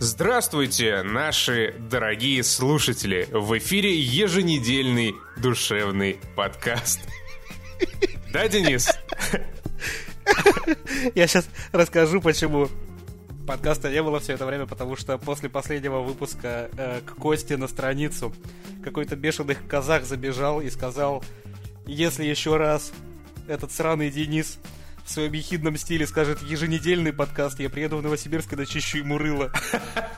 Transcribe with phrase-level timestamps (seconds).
[0.00, 3.28] Здравствуйте, наши дорогие слушатели!
[3.32, 7.00] В эфире еженедельный душевный подкаст.
[8.32, 8.96] Да, Денис?
[11.16, 12.68] Я сейчас расскажу, почему
[13.44, 17.66] подкаста не было все это время, потому что после последнего выпуска э, к Косте на
[17.66, 18.32] страницу
[18.84, 21.24] какой-то бешеный казах забежал и сказал,
[21.86, 22.92] если еще раз
[23.48, 24.60] этот сраный Денис
[25.08, 29.50] в своем ехидном стиле скажет еженедельный подкаст, я приеду в Новосибирск и начищу ему рыло.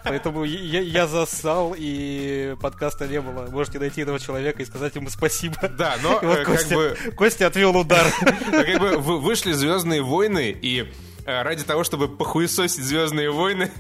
[0.03, 3.47] Поэтому я, я зассал, и подкаста не было.
[3.51, 5.57] Можете найти этого человека и сказать ему спасибо.
[5.79, 8.05] Да, но И вот э, Костя, как бы, Костя отвел удар.
[8.51, 10.93] ну, как бы вы- вышли Звездные войны, и
[11.25, 13.71] э, ради того, чтобы похуесосить Звездные войны,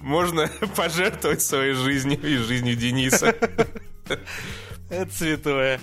[0.00, 3.36] можно пожертвовать своей жизнью и жизнью Дениса.
[4.90, 5.80] Это святое.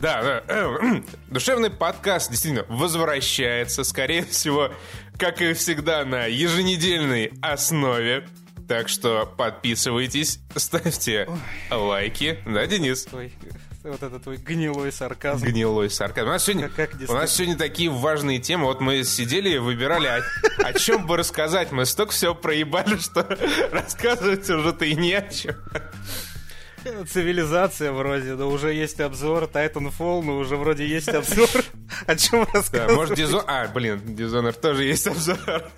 [0.00, 0.42] Да, да.
[0.48, 4.72] э, Душевный подкаст действительно возвращается, скорее всего,
[5.18, 8.28] как и всегда, на еженедельной основе.
[8.68, 11.28] Так что подписывайтесь, ставьте
[11.70, 12.38] лайки.
[12.46, 13.06] Да, Денис?
[13.06, 13.32] Твой,
[13.82, 15.44] вот это твой гнилой сарказм.
[15.46, 16.28] Гнилой сарказм.
[16.28, 18.66] У нас сегодня, Как- как у нас сегодня такие важные темы.
[18.66, 20.22] Вот мы сидели и выбирали, о,
[20.62, 21.72] о чем бы рассказать.
[21.72, 23.22] Мы столько всего проебали, что
[23.72, 25.56] рассказывать уже-то и не о чем.
[27.10, 31.48] Цивилизация вроде, да уже есть обзор, Titanfall, но уже вроде есть обзор.
[32.06, 32.96] О чем Да, рассказывать?
[32.96, 33.42] может, Дизон...
[33.46, 35.38] А, блин, Дизонер тоже есть обзор.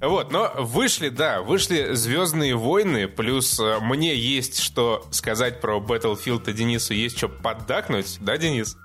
[0.00, 6.50] Вот, но вышли, да, вышли «Звездные войны», плюс э, мне есть что сказать про Battlefield,
[6.50, 8.76] и Денису есть что поддакнуть, да, Денис?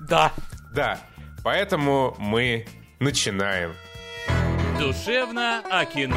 [0.00, 0.32] Да.
[0.72, 1.00] Да,
[1.42, 2.66] поэтому мы
[3.00, 3.74] начинаем.
[4.78, 6.16] Душевно о кино.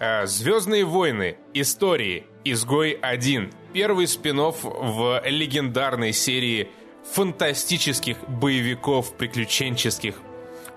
[0.00, 1.36] А, Звездные войны.
[1.52, 2.26] Истории.
[2.44, 3.52] Изгой 1.
[3.74, 6.70] Первый спин в легендарной серии
[7.12, 10.14] фантастических боевиков приключенческих.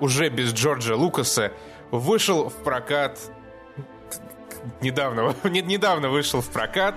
[0.01, 1.53] Уже без Джорджа Лукаса
[1.89, 3.17] вышел в прокат
[4.81, 6.95] недавно, не- недавно вышел в прокат.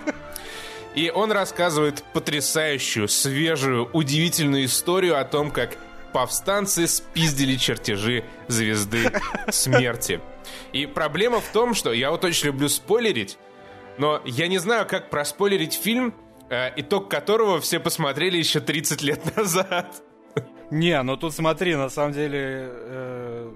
[0.97, 5.77] И он рассказывает потрясающую, свежую, удивительную историю о том, как
[6.13, 9.13] повстанцы спиздили чертежи звезды
[9.51, 10.21] смерти.
[10.73, 13.39] И проблема в том, что я вот очень люблю спойлерить,
[13.99, 16.15] но я не знаю, как проспойлерить фильм,
[16.51, 20.03] э, итог которого все посмотрели еще 30 лет назад.
[20.71, 22.69] Не, ну тут смотри, на самом деле...
[22.71, 23.53] э,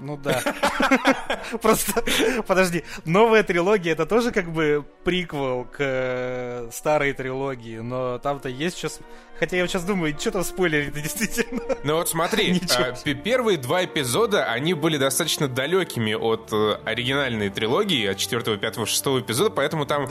[0.00, 0.40] Ну да.
[1.62, 2.02] Просто,
[2.46, 8.76] подожди, новая трилогия это тоже как бы приквел к э, старой трилогии, но там-то есть
[8.76, 9.00] сейчас...
[9.38, 11.60] Хотя я сейчас думаю, что там спойлерить действительно.
[11.84, 12.60] Ну вот смотри,
[13.04, 18.88] п- первые два эпизода, они были достаточно далекими от э, оригинальной трилогии, от 4, 5,
[18.88, 20.06] 6 эпизода, поэтому там.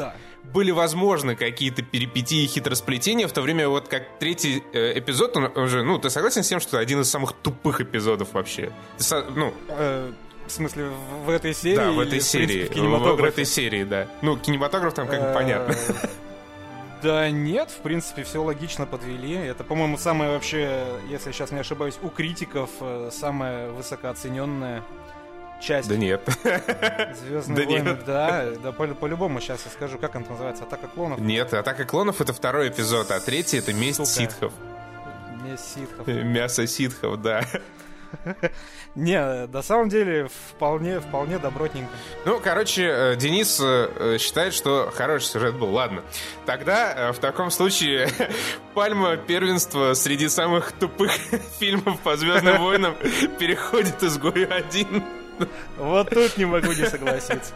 [0.53, 5.51] Были возможны какие-то перипетии и хитросплетения, в то время вот как третий э, эпизод, он
[5.57, 8.71] уже, ну, ты согласен с тем, что это один из самых тупых эпизодов вообще?
[8.97, 10.11] Ты со- ну, Э,
[10.47, 10.89] В смысле,
[11.25, 11.75] в этой серии?
[11.77, 14.07] да, в этой серии, в в, в этой серии, да.
[14.21, 15.75] Ну, кинематограф там как бы Э, понятно.
[17.03, 19.33] Да нет, в принципе, все логично подвели.
[19.33, 22.69] Это, по-моему, самое вообще, если я сейчас не ошибаюсь, у критиков
[23.11, 24.83] самая высокооцененная
[25.61, 26.21] часть Да нет.
[27.25, 27.83] Звездных да войн.
[27.85, 28.05] нет.
[28.05, 31.19] Да, да, по- по-любому сейчас я скажу, как она называется, Атака клонов.
[31.19, 34.09] Нет, «Атака клонов»— это второй эпизод, а третий— это «Месть Сука.
[34.09, 34.53] ситхов».
[35.43, 36.07] Не ситхов.
[36.07, 37.43] Мясо ситхов, да.
[38.95, 41.89] Не, на самом деле, вполне, вполне добротненько.
[42.25, 45.71] Ну, короче, э, Денис э, э, считает, что хороший сюжет был.
[45.71, 46.03] Ладно.
[46.45, 48.09] Тогда, э, в таком случае,
[48.73, 51.11] пальма первенства среди самых тупых
[51.59, 52.95] фильмов по Звездным войнам
[53.39, 55.03] переходит изгою один.
[55.77, 57.53] Вот тут не могу не согласиться.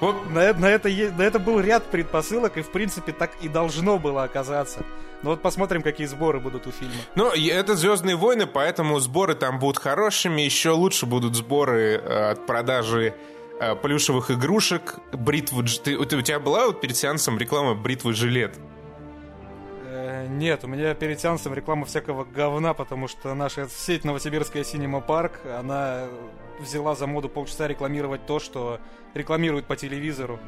[0.00, 3.48] Вот, На, это- на, это, на это был ряд предпосылок, и в принципе так и
[3.48, 4.84] должно было оказаться.
[5.22, 6.94] Но вот посмотрим, какие сборы будут у фильма.
[7.14, 10.42] ну, это Звездные войны, поэтому сборы там будут хорошими.
[10.42, 13.14] Еще лучше будут сборы э, от продажи
[13.58, 15.64] э, плюшевых игрушек, бритвы...
[15.82, 18.56] Ты, у тебя была вот перед сеансом реклама бритвы жилет?
[20.26, 25.40] Нет, у меня перед сеансом реклама всякого говна, потому что наша сеть Новосибирская Синема Парк,
[25.58, 26.06] она
[26.60, 28.80] взяла за моду полчаса рекламировать то, что
[29.14, 30.38] рекламируют по телевизору.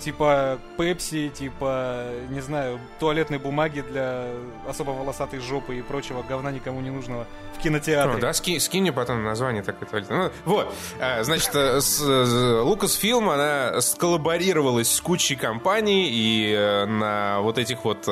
[0.00, 4.28] Типа Пепси, типа, не знаю, туалетной бумаги для
[4.68, 7.26] особо волосатой жопы и прочего говна никому не нужного
[7.58, 8.12] в кинотеатре.
[8.14, 10.08] Ну, да, ски, скинь потом название такой туалет.
[10.08, 17.40] Ну, вот, а, значит, э, с, э, Lucasfilm, она сколлаборировалась с кучей компаний, и на
[17.40, 18.08] вот этих вот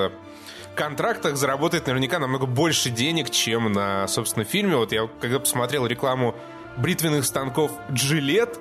[0.77, 4.77] контрактах заработает наверняка намного больше денег, чем на, собственно, фильме.
[4.77, 6.37] Вот я когда посмотрел рекламу
[6.77, 8.57] бритвенных станков Gillette,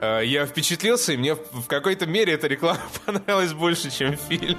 [0.00, 4.58] э, я впечатлился, и мне в какой-то мере эта реклама понравилась больше, чем фильм.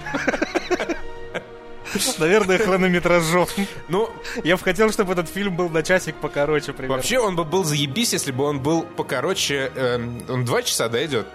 [2.19, 3.47] Наверное, хронометражом.
[3.87, 4.09] Ну,
[4.43, 6.97] Я бы хотел, чтобы этот фильм был на часик покороче, примерно.
[6.97, 9.71] вообще он бы был заебись, если бы он был покороче.
[9.73, 11.25] эм, он два часа, да, идет?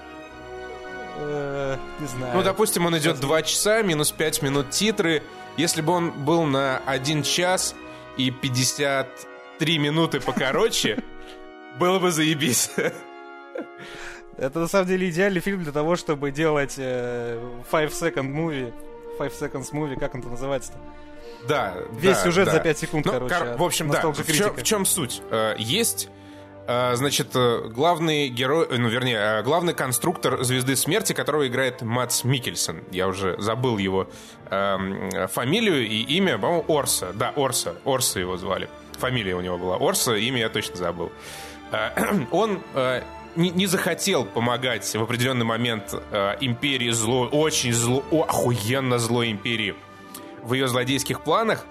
[1.16, 2.36] Э, Не знаю.
[2.36, 5.22] Ну, допустим, он идет 2 часа, минус 5 минут титры.
[5.56, 7.74] Если бы он был на 1 час
[8.16, 11.02] и 53 минуты покороче,
[11.78, 12.70] было бы заебись.
[14.38, 17.38] Это на самом деле идеальный фильм для того, чтобы делать э,
[17.70, 18.72] Five Second Movie.
[19.18, 20.78] Five Seconds Movie, как он это называется-то?
[21.46, 21.74] Да.
[21.92, 22.52] Весь да, сюжет да.
[22.52, 23.34] за 5 секунд, Ну, короче.
[23.34, 24.00] кор- В общем, да.
[24.00, 24.60] В Critic.
[24.60, 25.20] в чем суть?
[25.30, 26.08] Э, Есть,
[26.66, 32.24] значит, э, главный герой, э, ну, вернее, э, главный конструктор «Звезды смерти», которого играет Матс
[32.24, 32.82] Микельсон.
[32.90, 34.08] Я уже забыл его
[34.50, 37.12] эм, фамилию и имя, по-моему, Орса.
[37.14, 37.74] Да, Орса.
[37.84, 38.68] Орса его звали.
[38.98, 41.10] Фамилия у него была Орса, имя я точно забыл.
[41.72, 41.90] Э,
[42.30, 43.02] Он э,
[43.36, 49.74] не, не захотел помогать в определенный момент э, империи зло, очень зло, охуенно злой империи
[50.42, 51.66] в ее злодейских планах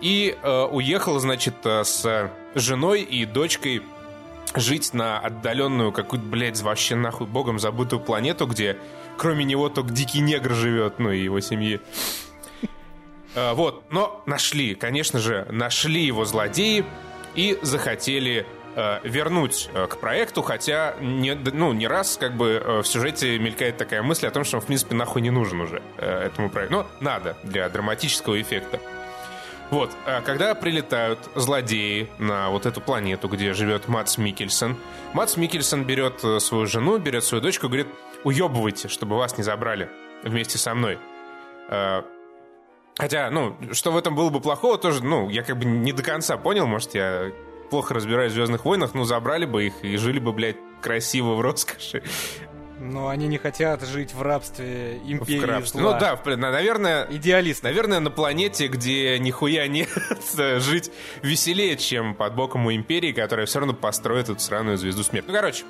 [0.00, 3.82] и э, уехал, значит, э, с женой и дочкой
[4.54, 8.76] жить на отдаленную какую-то, блядь, вообще нахуй богом забытую планету, где
[9.16, 11.80] кроме него только дикий негр живет, ну и его семьи.
[13.34, 16.84] Э, Вот, но нашли, конечно же, нашли его злодеи
[17.34, 22.82] и захотели э, вернуть э, к проекту, хотя не, ну, не раз как бы э,
[22.82, 25.82] в сюжете мелькает такая мысль о том, что он, в принципе, нахуй не нужен уже
[25.98, 26.76] э, этому проекту.
[26.76, 28.80] Но надо для драматического эффекта.
[29.70, 34.76] Вот, а когда прилетают злодеи на вот эту планету, где живет Матс Микельсон,
[35.12, 37.88] Матс Микельсон берет э, свою жену, берет свою дочку говорит,
[38.22, 39.90] уебывайте, чтобы вас не забрали
[40.22, 40.98] вместе со мной.
[41.68, 42.02] Э,
[42.98, 46.02] Хотя, ну, что в этом было бы плохого, тоже, ну, я как бы не до
[46.02, 47.30] конца понял, может, я
[47.68, 51.42] плохо разбираюсь в «Звездных войнах», ну, забрали бы их и жили бы, блядь, красиво в
[51.42, 52.02] роскоши,
[52.78, 55.80] Но они не хотят жить в рабстве империи в рабстве.
[55.80, 55.94] зла.
[55.94, 57.62] Ну да, наверное, Идеалист.
[57.62, 59.88] Наверное, на планете, где нихуя нет,
[60.58, 60.90] жить
[61.22, 65.26] веселее, чем под боком у Империи, которая все равно построит эту сраную звезду смерти.
[65.28, 65.64] Ну, короче,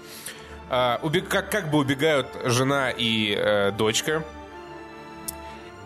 [0.68, 4.24] а, убег- как, как бы убегают жена и э, дочка.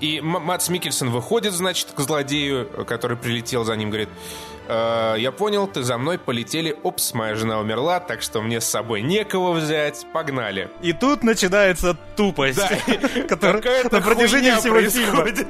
[0.01, 4.09] И Матс Микельсон выходит, значит, к злодею, который прилетел за ним, говорит,
[4.71, 8.65] «Э, я понял, ты за мной полетели, опс, моя жена умерла, так что мне с
[8.67, 10.71] собой некого взять, погнали.
[10.81, 12.61] И тут начинается тупость,
[13.29, 15.23] которая на протяжении всего фильма.
[15.23, 15.49] происходит.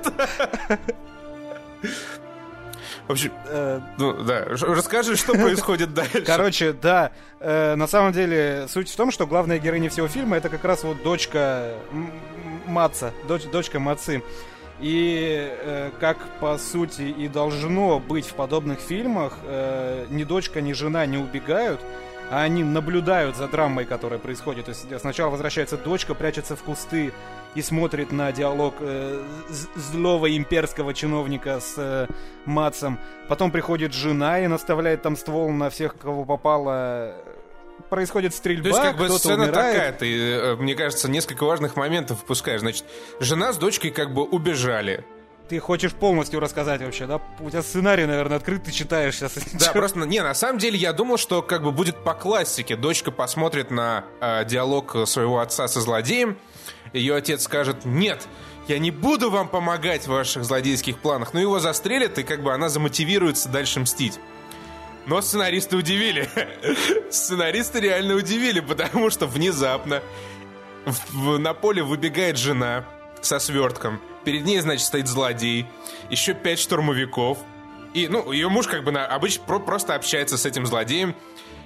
[3.08, 6.22] В общем, Э, ну да, расскажи, что происходит дальше.
[6.22, 10.48] Короче, да, э, на самом деле суть в том, что главная героиня всего фильма это
[10.48, 11.72] как раз вот дочка
[12.66, 14.22] Маца, дочь, дочка Мацы.
[14.80, 20.72] И э, как по сути и должно быть в подобных фильмах, э, ни дочка, ни
[20.72, 21.80] жена не убегают,
[22.30, 24.66] а они наблюдают за драмой, которая происходит.
[24.66, 27.12] То есть сначала возвращается дочка, прячется в кусты
[27.54, 29.22] и смотрит на диалог э,
[29.74, 32.06] злого имперского чиновника с э,
[32.46, 32.98] Матсом.
[33.28, 37.14] Потом приходит жена и наставляет там ствол на всех, кого попало.
[37.88, 39.74] Происходит стрельба, То есть, как бы сцена умирает.
[39.74, 42.60] такая, ты, э, мне кажется, несколько важных моментов впускаешь.
[42.60, 42.84] Значит,
[43.20, 45.04] жена с дочкой как бы убежали.
[45.48, 47.20] Ты хочешь полностью рассказать вообще, да?
[47.40, 49.32] У тебя сценарий, наверное, открыт, ты читаешь сейчас.
[49.52, 52.76] Да, просто, не, на самом деле я думал, что как бы будет по классике.
[52.76, 56.38] Дочка посмотрит на э, диалог своего отца со злодеем,
[56.92, 58.26] ее отец скажет, нет,
[58.68, 62.52] я не буду вам помогать в ваших злодейских планах, но его застрелят, и как бы
[62.52, 64.20] она замотивируется дальше мстить.
[65.10, 66.28] Но сценаристы удивили.
[67.10, 70.02] Сценаристы реально удивили, потому что внезапно
[71.12, 72.84] на поле выбегает жена
[73.20, 74.00] со свертком.
[74.24, 75.66] Перед ней, значит, стоит злодей.
[76.10, 77.38] Еще пять штурмовиков.
[77.92, 81.16] И, ну, ее муж как бы на, обычно про- просто общается с этим злодеем.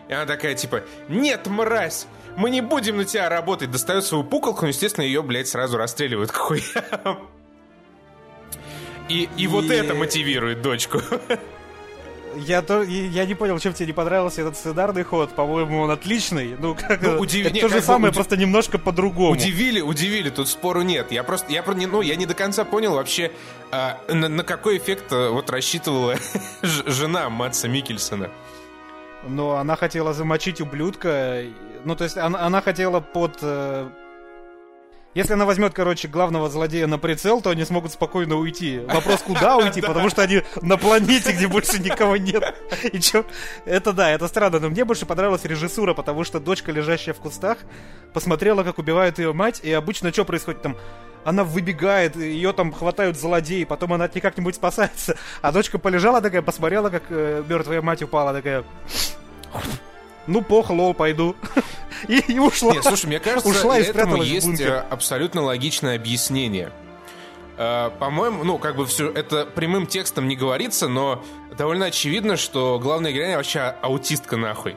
[0.08, 2.06] И она такая, типа, нет, мразь,
[2.38, 3.70] мы не будем на тебя работать.
[3.70, 7.28] Достает свою пуколку, но, естественно, ее, блядь, сразу расстреливают к хуям.
[9.10, 11.02] И, и вот И- это мотивирует дочку.
[12.36, 15.34] Я, то, я не понял, чем тебе не понравился этот сценарный ход.
[15.34, 16.56] По-моему, он отличный.
[16.58, 19.32] Ну, как Ну, это удиви- это не, то же самое, уди- просто немножко по-другому.
[19.32, 21.12] Удивили, удивили, тут спору нет.
[21.12, 23.30] Я просто, я, про- не- ну, я не до конца понял вообще,
[23.70, 26.16] а, на, на какой эффект а, вот рассчитывала
[26.62, 28.30] жена Матса Микельсона.
[29.26, 31.42] Но она хотела замочить ублюдка.
[31.84, 33.38] Ну, то есть она, она хотела под...
[35.14, 38.80] э, Если она возьмет, короче, главного злодея на прицел, то они смогут спокойно уйти.
[38.80, 42.54] Вопрос, куда уйти, потому что они на планете, где больше никого нет.
[42.92, 43.24] И чё?
[43.64, 47.58] Это да, это странно, но мне больше понравилась режиссура, потому что дочка, лежащая в кустах,
[48.12, 50.76] посмотрела, как убивают ее мать, и обычно что происходит там?
[51.24, 55.16] Она выбегает, ее там хватают злодеи, потом она от них как-нибудь спасается.
[55.40, 58.62] А дочка полежала такая, посмотрела, как мертвая мать упала, такая...
[60.26, 61.36] Ну, пох, лол, пойду.
[62.08, 62.74] И, и ушла.
[62.74, 64.68] Нет, слушай, мне кажется, Ушла и этому есть бункер.
[64.68, 66.70] э, абсолютно логичное объяснение.
[67.56, 71.24] Э, по-моему, ну, как бы все это прямым текстом не говорится, но
[71.56, 74.76] довольно очевидно, что главная героиня вообще аутистка нахуй.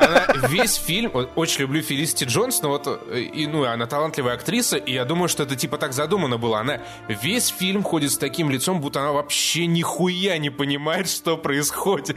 [0.00, 4.78] Она весь фильм, очень люблю Фелисити Джонс, но вот, э, и, ну, она талантливая актриса,
[4.78, 6.58] и я думаю, что это типа так задумано было.
[6.60, 12.16] Она весь фильм ходит с таким лицом, будто она вообще нихуя не понимает, что происходит.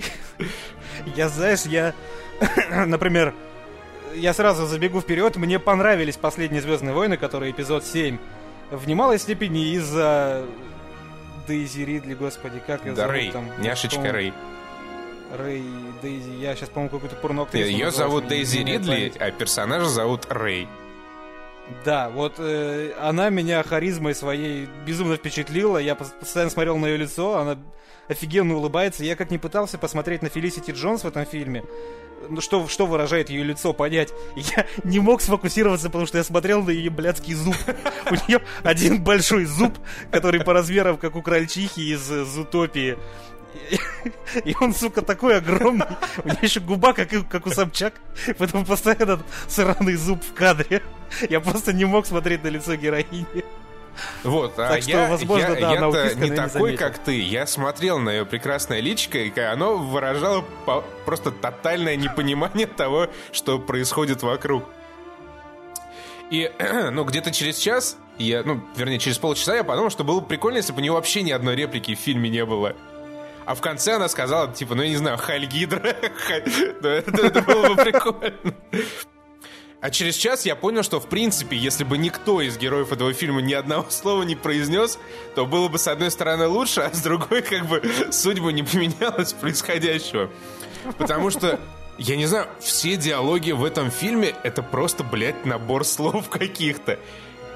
[1.16, 1.94] Я, знаешь, я,
[2.86, 3.34] например,
[4.16, 8.18] я сразу забегу вперед, мне понравились последние Звездные войны, которые эпизод 7.
[8.72, 10.46] В немалой степени из-за
[11.48, 13.62] Дейзи Ридли, господи, как ее да, зовут Рэй, там?
[13.62, 14.34] няшечка Рэй.
[15.38, 15.64] Рэй,
[16.02, 17.70] Дейзи, я сейчас, по-моему, какую-то порноактрису.
[17.70, 20.68] Ее зовут Дейзи Ридли, а персонажа зовут Рэй.
[21.86, 25.78] Да, вот э, она меня харизмой своей безумно впечатлила.
[25.78, 27.58] Я постоянно смотрел на ее лицо, она
[28.08, 29.04] офигенно улыбается.
[29.04, 31.64] Я как не пытался посмотреть на Фелисити Джонс в этом фильме,
[32.30, 34.14] ну, что, что выражает ее лицо, понять.
[34.36, 37.56] Я не мог сфокусироваться, потому что я смотрел на ее блядский зуб.
[38.12, 39.78] У нее один большой зуб,
[40.12, 42.98] который по размерам, как у крольчихи из Зутопии.
[44.46, 45.86] И он, сука, такой огромный.
[46.24, 47.94] У него еще губа, как, как у Собчак.
[48.38, 50.82] Поэтому постоянно сраный зуб в кадре.
[51.30, 53.26] Я просто не мог смотреть на лицо героини.
[54.24, 56.78] Вот, а так что, я, возможно, я, да, я не не такой, заметил.
[56.78, 57.20] как ты.
[57.20, 63.60] Я смотрел на ее прекрасное личико, и оно выражало по- просто тотальное непонимание того, что
[63.60, 64.66] происходит вокруг.
[66.32, 66.52] И,
[66.92, 70.58] ну, где-то через час, я, ну, вернее, через полчаса я подумал, что было бы прикольно,
[70.58, 72.76] если бы у нее вообще ни одной реплики в фильме не было.
[73.46, 75.96] А в конце она сказала, типа, ну, я не знаю, Хайль Гидра.
[76.82, 78.34] Ну, это было бы прикольно.
[79.84, 83.42] А через час я понял, что в принципе, если бы никто из героев этого фильма
[83.42, 84.98] ни одного слова не произнес,
[85.36, 89.34] то было бы с одной стороны лучше, а с другой как бы судьба не поменялась
[89.42, 90.30] происходящего.
[90.98, 91.60] Потому что,
[91.98, 96.98] я не знаю, все диалоги в этом фильме это просто, блядь, набор слов каких-то.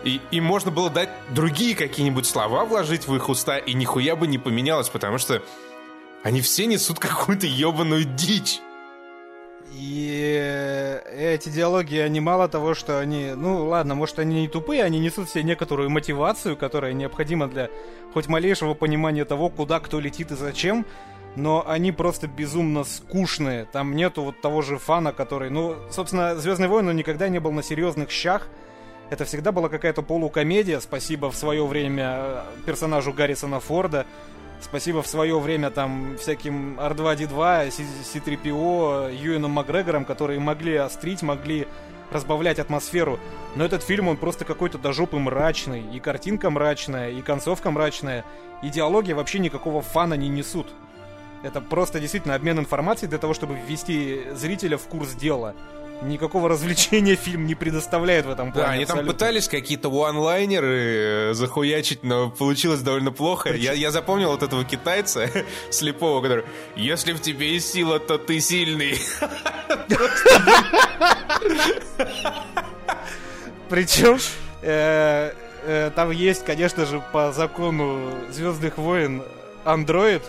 [0.03, 4.27] И, и можно было дать другие какие-нибудь слова вложить в их уста, и нихуя бы
[4.27, 5.41] не поменялось, потому что
[6.23, 8.59] они все несут какую-то ебаную дичь.
[9.73, 13.33] И эти диалоги, они мало того, что они...
[13.35, 17.69] Ну, ладно, может, они не тупые, они несут себе некоторую мотивацию, которая необходима для
[18.13, 20.85] хоть малейшего понимания того, куда кто летит и зачем.
[21.35, 23.65] Но они просто безумно скучные.
[23.65, 25.51] Там нету вот того же фана, который...
[25.51, 28.47] Ну, собственно, Звездный войн, никогда не был на серьезных щах.
[29.09, 30.79] Это всегда была какая-то полукомедия.
[30.79, 34.05] Спасибо в свое время э, персонажу Гаррисона Форда.
[34.59, 37.71] Спасибо в свое время там всяким R2-D2,
[38.13, 41.67] C3PO, Юэном Макгрегором, которые могли острить, могли
[42.11, 43.19] разбавлять атмосферу.
[43.55, 45.83] Но этот фильм, он просто какой-то до жопы мрачный.
[45.93, 48.25] И картинка мрачная, и концовка мрачная.
[48.63, 50.67] И диалоги вообще никакого фана не несут.
[51.43, 55.53] Это просто действительно обмен информацией для того, чтобы ввести зрителя в курс дела.
[56.01, 58.67] Никакого развлечения фильм не предоставляет в этом плане.
[58.67, 59.13] Да, они там абсолютно.
[59.13, 63.53] пытались какие-то one-лайнеры э, захуячить, но получилось довольно плохо.
[63.53, 65.29] Я, я запомнил вот этого китайца
[65.71, 68.99] слепого, который «Если в тебе есть сила, то ты сильный».
[73.69, 74.19] Причем
[74.61, 79.23] э, э, там есть, конечно же, по закону Звездных войн
[79.65, 80.21] андроид.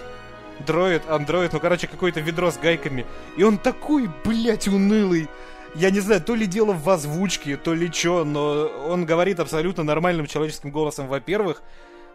[0.66, 3.06] Дроид, андроид, ну, короче, какое-то ведро с гайками.
[3.36, 5.28] И он такой, блядь, унылый.
[5.74, 9.84] Я не знаю, то ли дело в озвучке, то ли что, но он говорит абсолютно
[9.84, 11.62] нормальным человеческим голосом, во-первых.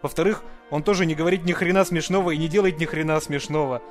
[0.01, 3.81] Во-вторых, он тоже не говорит ни хрена смешного и не делает ни хрена смешного.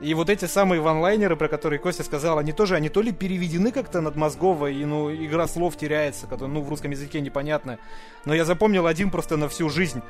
[0.00, 3.70] И вот эти самые ванлайнеры, про которые Костя сказал, они тоже, они то ли переведены
[3.70, 7.78] как-то надмозгово, и, ну, игра слов теряется, которая, ну, в русском языке непонятная.
[8.24, 10.02] Но я запомнил один просто на всю жизнь.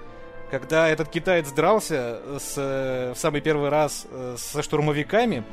[0.50, 5.44] Когда этот китаец дрался с, э, в самый первый раз э, со штурмовиками,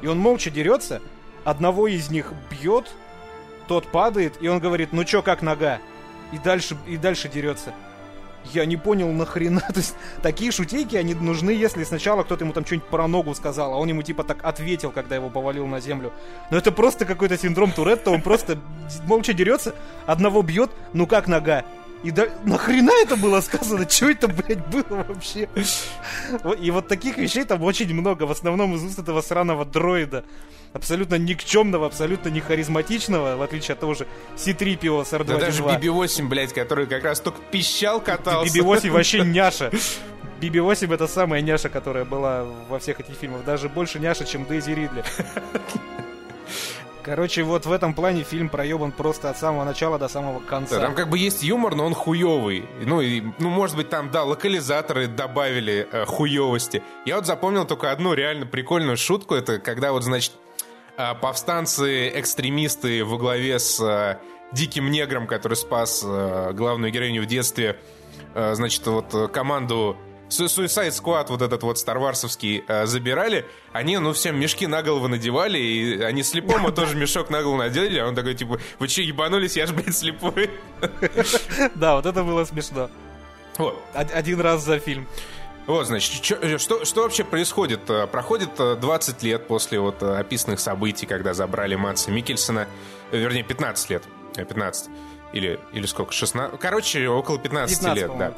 [0.00, 1.02] и он молча дерется,
[1.44, 2.90] одного из них бьет,
[3.68, 5.80] тот падает, и он говорит, ну чё, как нога?
[6.32, 7.72] И дальше, и дальше дерется.
[8.52, 9.60] Я не понял нахрена.
[9.68, 13.72] То есть такие шутейки, они нужны, если сначала кто-то ему там что-нибудь про ногу сказал,
[13.72, 16.12] а он ему типа так ответил, когда его повалил на землю.
[16.50, 18.58] Но это просто какой-то синдром Туретта, он просто
[19.06, 19.74] молча дерется,
[20.06, 21.64] одного бьет, ну как нога?
[22.02, 23.88] И да, нахрена это было сказано?
[23.88, 25.48] Что это, блядь, было вообще?
[26.60, 28.24] И вот таких вещей там очень много.
[28.24, 30.24] В основном из уст этого сраного дроида.
[30.72, 35.24] Абсолютно никчемного, абсолютно не харизматичного, в отличие от того же C-3PO с R2-D2.
[35.24, 38.58] Да даже BB-8, блядь, который как раз только пищал, катался.
[38.58, 39.70] BB-8 вообще няша.
[40.40, 43.44] BB-8 это самая няша, которая была во всех этих фильмах.
[43.44, 45.04] Даже больше няша, чем Дейзи Ридли.
[47.02, 50.76] Короче, вот в этом плане фильм проебан просто от самого начала до самого конца.
[50.76, 52.64] Да, там как бы есть юмор, но он хуёвый.
[52.84, 56.82] Ну, и, ну, может быть, там, да, локализаторы добавили э, хуёвости.
[57.04, 59.34] Я вот запомнил только одну реально прикольную шутку.
[59.34, 60.32] Это когда вот, значит,
[61.10, 64.18] э, повстанцы-экстремисты во главе с э,
[64.52, 67.78] диким негром, который спас э, главную героиню в детстве,
[68.34, 69.96] э, значит, вот команду
[70.28, 76.00] Suicide Squad, вот этот вот старварсовский, забирали, они, ну, всем мешки на голову надевали, и
[76.00, 79.66] они слепому тоже мешок на голову надели, а он такой, типа, вы че, ебанулись, я
[79.66, 80.50] ж, блядь, слепой.
[81.74, 82.88] Да, вот это было смешно.
[83.92, 85.06] Один раз за фильм.
[85.66, 87.88] Вот, значит, чё- э, что, что вообще происходит?
[87.88, 92.66] Э, Проходит э, 20 лет после вот э, описанных событий, когда забрали Матса Микельсона,
[93.12, 94.02] э, вернее, 15 лет,
[94.36, 94.88] Э, 15,
[95.34, 98.12] или, или сколько, 16, короче, около 15, 15, лет, да.
[98.12, 98.34] по-моему.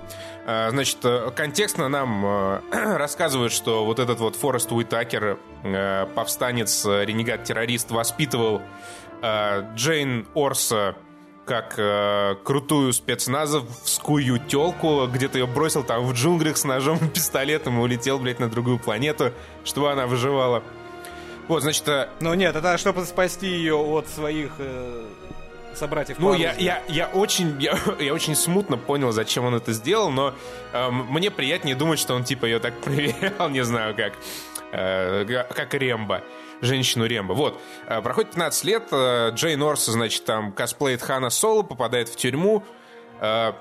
[0.47, 2.61] Э, Значит, э, контекстно нам э,
[2.99, 8.61] рассказывают, что вот этот вот Форест Уитакер, э, повстанец, э, ренегат-террорист, воспитывал
[9.23, 10.95] э, Джейн Орса
[11.45, 17.79] как э, крутую спецназовскую телку, где-то ее бросил там в джунглях с ножом и пистолетом
[17.79, 19.33] и улетел, блядь, на другую планету,
[19.65, 20.63] чтобы она выживала.
[21.49, 25.05] Вот, значит, э, Но нет, это чтобы спасти ее от своих э,
[25.75, 26.19] собратьев.
[26.19, 30.35] ну, я, я, я очень, я, я очень смутно понял, зачем он это сделал, но
[30.73, 34.15] э, мне приятнее думать, что он типа ее так проверял, не знаю как,
[34.73, 36.23] э, как Рембо,
[36.61, 37.33] женщину Рембо.
[37.33, 42.17] Вот, э, проходит 15 лет, э, Джейн Орс, значит, там косплеит Хана Соло, попадает в
[42.17, 42.63] тюрьму,
[43.21, 43.53] э,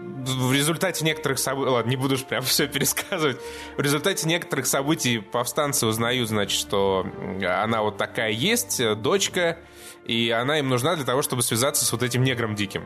[0.00, 1.70] в результате некоторых событий...
[1.70, 3.38] Ладно, не буду уж прям все пересказывать.
[3.76, 7.06] В результате некоторых событий повстанцы узнают, значит, что
[7.42, 9.58] она вот такая есть, дочка,
[10.04, 12.84] и она им нужна для того, чтобы связаться с вот этим негром диким.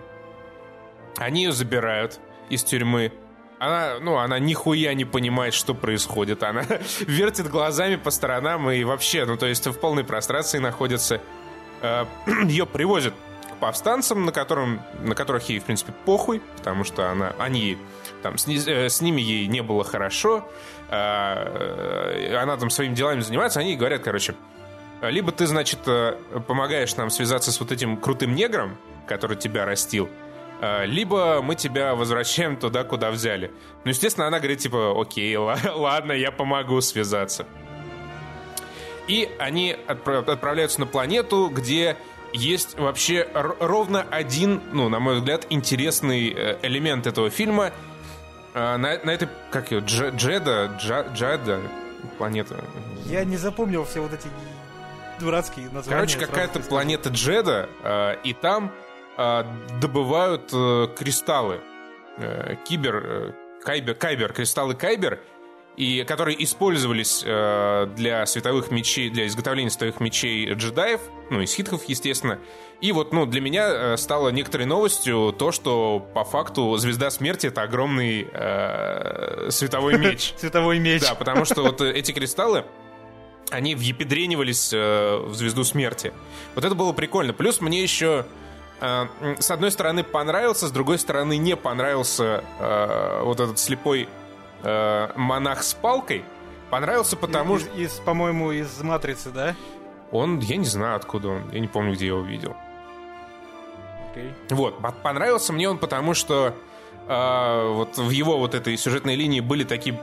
[1.17, 2.21] Они ее забирают
[2.51, 3.13] из тюрьмы.
[3.59, 6.43] Она, ну, она нихуя не понимает, что происходит.
[6.43, 6.65] Она
[7.01, 11.21] вертит глазами по сторонам и вообще, ну, то есть в полной прострации находится.
[11.81, 12.05] Э,
[12.45, 13.15] Ее привозят
[13.53, 17.79] к повстанцам, на, котором, на которых ей, в принципе, похуй, потому что она, они,
[18.23, 20.47] там, с, э, с ними ей не было хорошо,
[20.91, 24.35] э, она там своими делами занимается, они говорят, короче,
[25.01, 25.81] либо ты, значит,
[26.47, 30.09] помогаешь нам связаться с вот этим крутым негром, который тебя растил,
[30.87, 33.53] либо мы тебя возвращаем туда, куда взяли.
[33.85, 37.47] Ну, естественно, она говорит, типа, окей, ла- ладно, я помогу связаться.
[39.09, 41.97] И они отпра- отправляются на планету, где
[42.33, 47.71] есть вообще ровно один, ну, на мой взгляд, интересный э, элемент этого фильма.
[48.55, 51.61] Э, На, на этой, как ее, Дж- Джеда, Джа- Джада,
[52.19, 52.65] планета.
[53.05, 54.27] Я не запомнил все вот эти
[55.21, 55.89] дурацкие названия.
[56.07, 58.73] Короче, какая-то планета Джеда, э, и там
[59.17, 61.61] добывают э, кристаллы.
[62.19, 65.21] Э, кибер, э, кайбер, кайбер, кристаллы кайбер,
[65.77, 72.39] и которые использовались для световых мечей, для изготовления световых мечей джедаев, ну, из хитхов, естественно.
[72.81, 77.61] И вот, ну, для меня стало некоторой новостью то, что по факту звезда смерти это
[77.61, 80.33] огромный э, световой меч.
[80.39, 81.03] Цветовой меч.
[81.03, 82.65] Да, потому что вот эти кристаллы,
[83.51, 86.15] они въепедренивались в звезду смерти.
[86.55, 87.35] Вот это было прикольно.
[87.35, 88.25] Плюс мне еще
[88.81, 94.09] с одной стороны понравился, с другой стороны не понравился э, вот этот слепой
[94.63, 96.25] э, монах с палкой.
[96.71, 99.55] Понравился потому, из, что из, по-моему, из Матрицы, да?
[100.11, 102.57] он, я не знаю откуда он, я не помню, где я его видел.
[104.11, 104.33] Окей.
[104.51, 106.55] Вот, по- понравился мне он потому, что
[107.07, 110.01] э, вот в его вот этой сюжетной линии были такие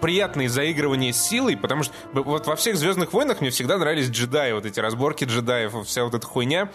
[0.00, 4.52] приятные заигрывания с силой, потому что вот во всех Звездных войнах мне всегда нравились джедаи,
[4.52, 6.68] вот эти разборки джедаев, вся вот эта хуйня.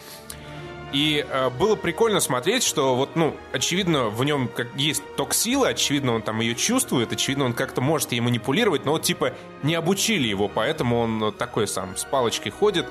[0.94, 5.68] И э, было прикольно смотреть, что вот, ну, очевидно, в нем как есть ток силы,
[5.70, 9.76] очевидно, он там ее чувствует, очевидно, он как-то может ей манипулировать, но вот, типа, не
[9.76, 12.86] обучили его, поэтому он такой сам с палочкой ходит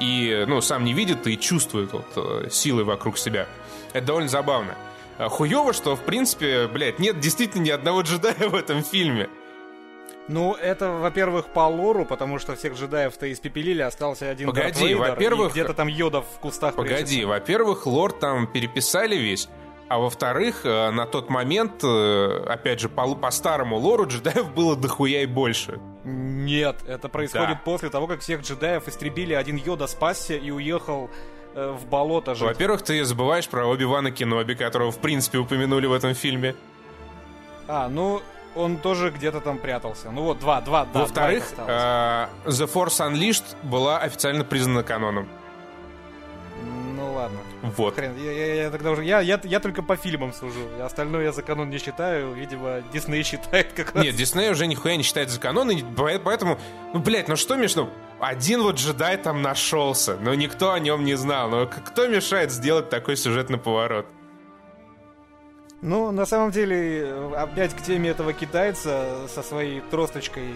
[0.00, 3.46] и, ну, сам не видит и чувствует вот э, силы вокруг себя.
[3.92, 4.74] Это довольно забавно.
[5.18, 9.28] А Хуево, что, в принципе, блядь, нет действительно ни одного джедая в этом фильме.
[10.28, 15.72] Ну, это, во-первых, по лору, потому что всех джедаев-то испепелили, остался один Погоди, во-первых- где-то
[15.72, 19.48] там Йода в кустах Погоди, во-первых, лорд там переписали весь,
[19.88, 24.74] а во-вторых, э, на тот момент, э, опять же, по, по старому лору джедаев было
[24.74, 25.78] дохуя и больше.
[26.04, 27.60] Нет, это происходит Да.
[27.64, 31.08] после того, как всех джедаев истребили, один Йода спасся и уехал
[31.54, 32.48] э, в болото жить.
[32.48, 36.54] Во-первых, ты забываешь про Оби-Вана Кеноби, которого, в принципе, упомянули в этом фильме.
[37.68, 38.20] А, ну,
[38.56, 40.10] он тоже где-то там прятался.
[40.10, 42.30] Ну вот, два, два, да, Во-вторых, два осталось.
[42.58, 45.28] э, The Force Unleashed была официально признана каноном.
[46.96, 47.38] Ну ладно.
[47.76, 47.94] Вот.
[47.94, 49.04] Хрен, я, я- я тогда уже.
[49.04, 50.60] Я, я, я только по фильмам сужу.
[50.82, 52.32] Остальное я за канон не считаю.
[52.32, 54.02] Видимо, Дисней считает как раз.
[54.04, 56.58] Нет, Дисней уже нихуя не считает за канон, и по- поэтому,
[56.94, 57.88] ну, блядь, ну что между...
[58.18, 61.50] Один вот джедай там нашелся, но никто о нем не знал.
[61.50, 64.06] Но к- кто мешает сделать такой сюжетный поворот?
[65.86, 70.48] Ну, на самом деле, э, опять к теме этого китайца со своей тросточкой,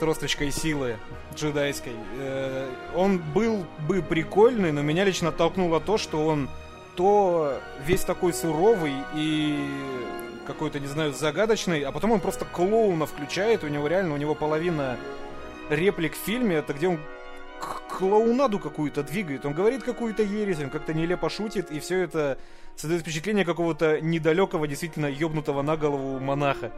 [0.00, 0.96] тросточкой силы
[1.36, 1.92] джедайской.
[2.18, 6.48] Э, он был бы прикольный, но меня лично оттолкнуло то, что он
[6.96, 9.56] то весь такой суровый и
[10.48, 14.34] какой-то, не знаю, загадочный, а потом он просто клоуна включает, у него реально, у него
[14.34, 14.96] половина
[15.68, 16.98] реплик в фильме, это где он
[18.00, 22.38] клоунаду какую-то двигает, он говорит какую-то ересь, он как-то нелепо шутит, и все это
[22.74, 26.72] создает впечатление какого-то недалекого, действительно ёбнутого на голову монаха.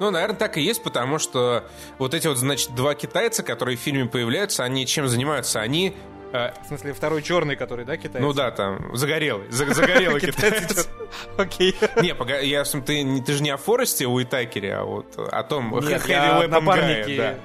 [0.00, 1.64] Ну, наверное, так и есть, потому что
[1.98, 5.60] вот эти вот, значит, два китайца, которые в фильме появляются, они чем занимаются?
[5.60, 5.94] Они
[6.32, 8.22] э, в смысле, второй черный, который, да, китаец?
[8.22, 10.88] Ну да, там, загорелый, загорелый китаец.
[11.36, 11.74] Окей.
[12.02, 16.06] Не, погоди, я, ты, ты же не о Форесте Уитакере, а вот о том Нет,
[16.08, 17.36] я напарнике.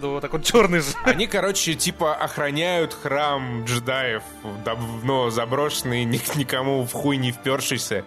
[0.00, 0.06] Да.
[0.06, 0.92] Ну, так он черный же.
[1.04, 4.22] Они, короче, типа охраняют храм джедаев,
[4.64, 8.04] давно заброшенный, никому в хуй не впершийся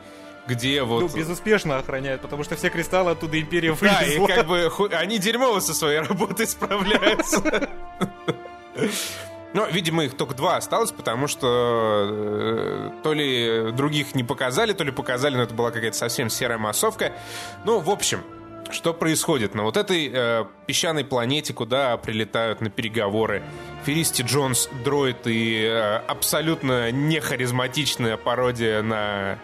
[0.47, 1.01] где вот...
[1.01, 3.99] Ну, безуспешно охраняют, потому что все кристаллы оттуда Империя вывезла.
[3.99, 4.89] Да, и как бы ху...
[4.91, 7.69] они дерьмово со своей работой справляются.
[9.53, 14.83] Но, видимо, их только два осталось, потому что э, то ли других не показали, то
[14.83, 17.13] ли показали, но это была какая-то совсем серая массовка.
[17.65, 18.23] Ну, в общем,
[18.71, 23.43] что происходит на вот этой э, песчаной планете, куда прилетают на переговоры
[23.85, 29.39] Феристи Джонс, дроид и э, абсолютно нехаризматичная пародия на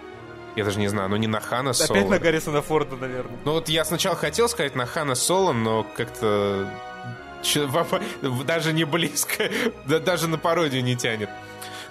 [0.56, 2.00] я даже не знаю, ну не на Хана Соло.
[2.00, 3.38] Опять на Гаррисона Форда, наверное.
[3.44, 6.70] Ну вот я сначала хотел сказать на Хана Соло, но как-то
[8.46, 9.50] даже не близко,
[9.86, 11.30] даже на пародию не тянет.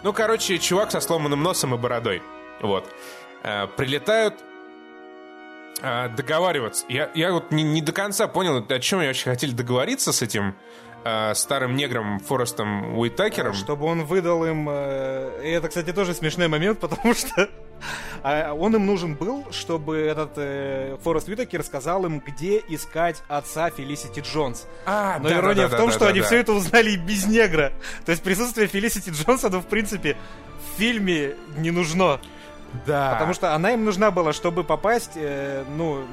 [0.03, 2.23] Ну, короче, чувак со сломанным носом и бородой.
[2.61, 2.89] Вот.
[3.43, 4.35] Э, прилетают
[5.85, 6.85] э, договариваться.
[6.89, 10.23] Я, я вот не, не до конца понял, о чем я вообще хотели договориться с
[10.23, 10.57] этим
[11.05, 13.55] э, старым негром Форестом Уитакером.
[13.55, 14.69] Чтобы он выдал им...
[14.71, 17.49] Э, и это, кстати, тоже смешной момент, потому что
[18.23, 23.69] а он им нужен был, чтобы этот э, Форест Уитакер сказал им, где искать отца
[23.71, 24.67] Фелисити Джонс.
[24.87, 26.27] А, Но да, ирония да, в том, да, что да, они да.
[26.27, 27.73] все это узнали и без негра.
[28.07, 30.17] То есть присутствие Фелисити Джонса, ну, в принципе,
[30.59, 32.21] в фильме не нужно.
[32.87, 33.13] Да.
[33.13, 36.05] Потому что она им нужна была, чтобы попасть, э, ну,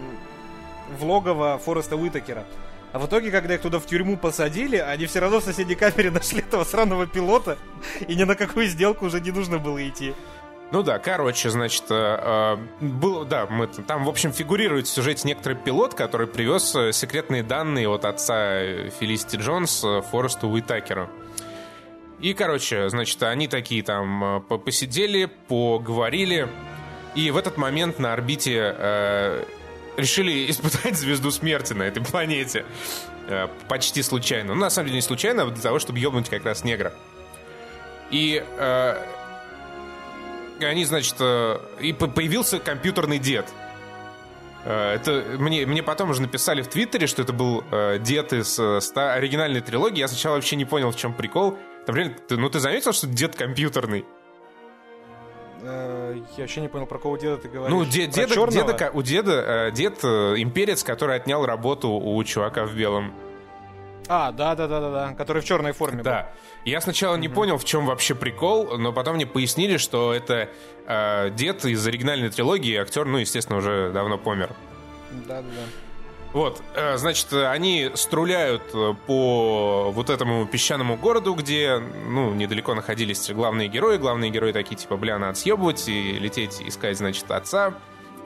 [0.98, 2.46] в логово Фореста Уитакера.
[2.94, 6.12] А в итоге, когда их туда в тюрьму посадили, они все равно в соседней камере
[6.12, 7.58] нашли этого сраного пилота,
[8.06, 10.14] и ни на какую сделку уже не нужно было идти.
[10.72, 15.28] Ну да, короче, значит, э, э, был, да, мы, там, в общем, фигурирует в сюжете
[15.28, 18.62] некоторый пилот, который привез э, секретные данные от отца
[19.00, 21.10] Фелисити Джонс Форесту Уитакеру.
[22.22, 26.48] И, короче, значит, они такие там посидели, поговорили,
[27.16, 29.44] и в этот момент на орбите э,
[29.98, 32.66] решили испытать звезду смерти на этой планете.
[33.28, 34.54] Э, почти случайно.
[34.54, 36.94] Ну, на самом деле, не случайно, а для того, чтобы ебнуть как раз негра.
[38.12, 39.06] И э,
[40.60, 43.48] они, значит, э, и появился компьютерный дед.
[44.64, 48.60] Э, это мне, мне потом уже написали в Твиттере, что это был э, дед из
[48.84, 50.00] ста, оригинальной трилогии.
[50.00, 51.58] Я сначала вообще не понял, в чем прикол.
[51.88, 54.06] Например, ты, ну ты заметил, что дед компьютерный?
[55.64, 57.72] Я вообще не понял, про кого деда ты говоришь.
[57.72, 63.14] Ну, де, деда, деда, у деда дед имперец, который отнял работу у чувака в белом.
[64.08, 66.04] А, да, да, да, да, да, который в черной форме.
[66.04, 66.24] Да.
[66.24, 66.72] Был.
[66.72, 70.50] Я сначала не понял, в чем вообще прикол, но потом мне пояснили, что это
[70.88, 74.50] э, дед из оригинальной трилогии, актер, ну, естественно, уже давно помер.
[75.12, 75.91] Да, да, да.
[76.34, 83.30] Вот, э, значит, они струляют э, по вот этому песчаному городу, где, ну, недалеко находились
[83.32, 83.98] главные герои.
[83.98, 87.74] Главные герои такие, типа, бля, надо съебывать и лететь искать, значит, отца.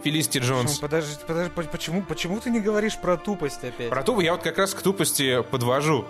[0.03, 0.77] Фелисти Джонс.
[0.77, 3.89] Подожди, подожди, почему, почему ты не говоришь про тупость опять?
[3.89, 6.05] Про тупость я вот как раз к тупости подвожу.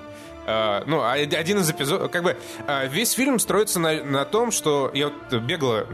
[0.45, 4.51] Uh, ну, а один из эпизодов, как бы, uh, весь фильм строится на, на том,
[4.51, 5.87] что я вот бегло,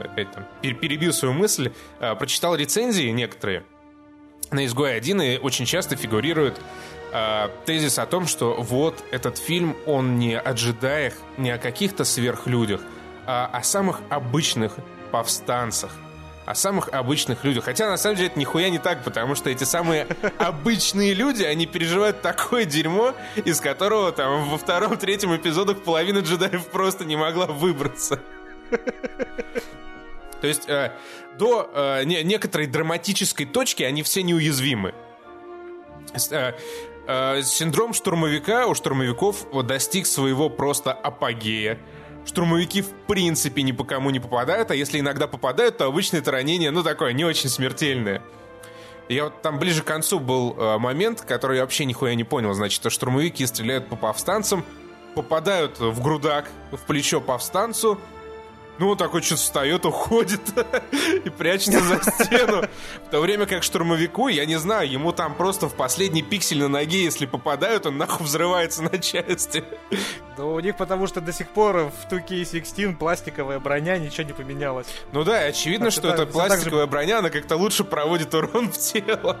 [0.00, 3.64] опять там, перебил свою мысль, uh, прочитал рецензии некоторые
[4.52, 6.60] на «Изгой один и очень часто фигурирует
[7.66, 12.80] тезис о том, что вот этот фильм, он не о джедаях, не о каких-то сверхлюдях,
[13.26, 14.72] а о самых обычных
[15.10, 15.92] повстанцах,
[16.46, 17.64] о самых обычных людях.
[17.64, 20.06] Хотя на самом деле это нихуя не так, потому что эти самые
[20.38, 27.04] обычные люди, они переживают такое дерьмо, из которого там во втором-третьем эпизодах половина джедаев просто
[27.04, 28.20] не могла выбраться.
[30.42, 30.92] То есть э,
[31.38, 34.92] до э, не, некоторой драматической точки они все неуязвимы.
[36.30, 36.52] Э,
[37.06, 41.78] э, синдром штурмовика у штурмовиков достиг своего просто апогея
[42.24, 46.30] штурмовики в принципе ни по кому не попадают, а если иногда попадают, то обычно это
[46.30, 48.22] ранение, ну, такое, не очень смертельное.
[49.08, 52.54] Я вот там ближе к концу был э, момент, который я вообще нихуя не понял.
[52.54, 54.64] Значит, штурмовики стреляют по повстанцам,
[55.14, 57.98] попадают в грудак, в плечо повстанцу,
[58.78, 60.40] Ну, он такой что-то встает, уходит
[61.24, 62.62] и прячется за стену.
[63.06, 66.68] В то время как штурмовику, я не знаю, ему там просто в последний пиксель на
[66.68, 69.62] ноге, если попадают, он нахуй взрывается на части.
[70.36, 74.86] Да у них потому что до сих пор в 2K16 пластиковая броня, ничего не поменялось.
[75.12, 78.34] Ну да, очевидно, Так, что это- эта так же- пластиковая броня, она как-то лучше проводит
[78.34, 79.38] урон в тело.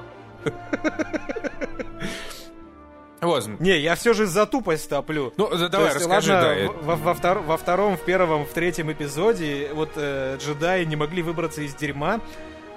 [3.22, 3.46] Вот.
[3.60, 5.32] Не, я все же за тупость топлю.
[5.36, 6.72] Ну, да, давай, есть, расскажи, ладно, да.
[6.82, 11.22] во, во втор- во втором, в первом, в третьем эпизоде вот э, джедаи не могли
[11.22, 12.20] выбраться из дерьма,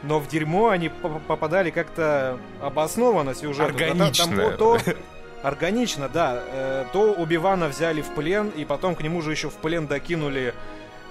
[0.04, 3.74] но в дерьмо они по- попадали как-то обоснованно сюжету.
[3.74, 4.52] Да, там- Органично.
[4.52, 4.80] то-
[5.44, 6.44] Органично, да.
[6.52, 10.54] Э, То Убивана взяли в плен, и потом к нему же еще в плен докинули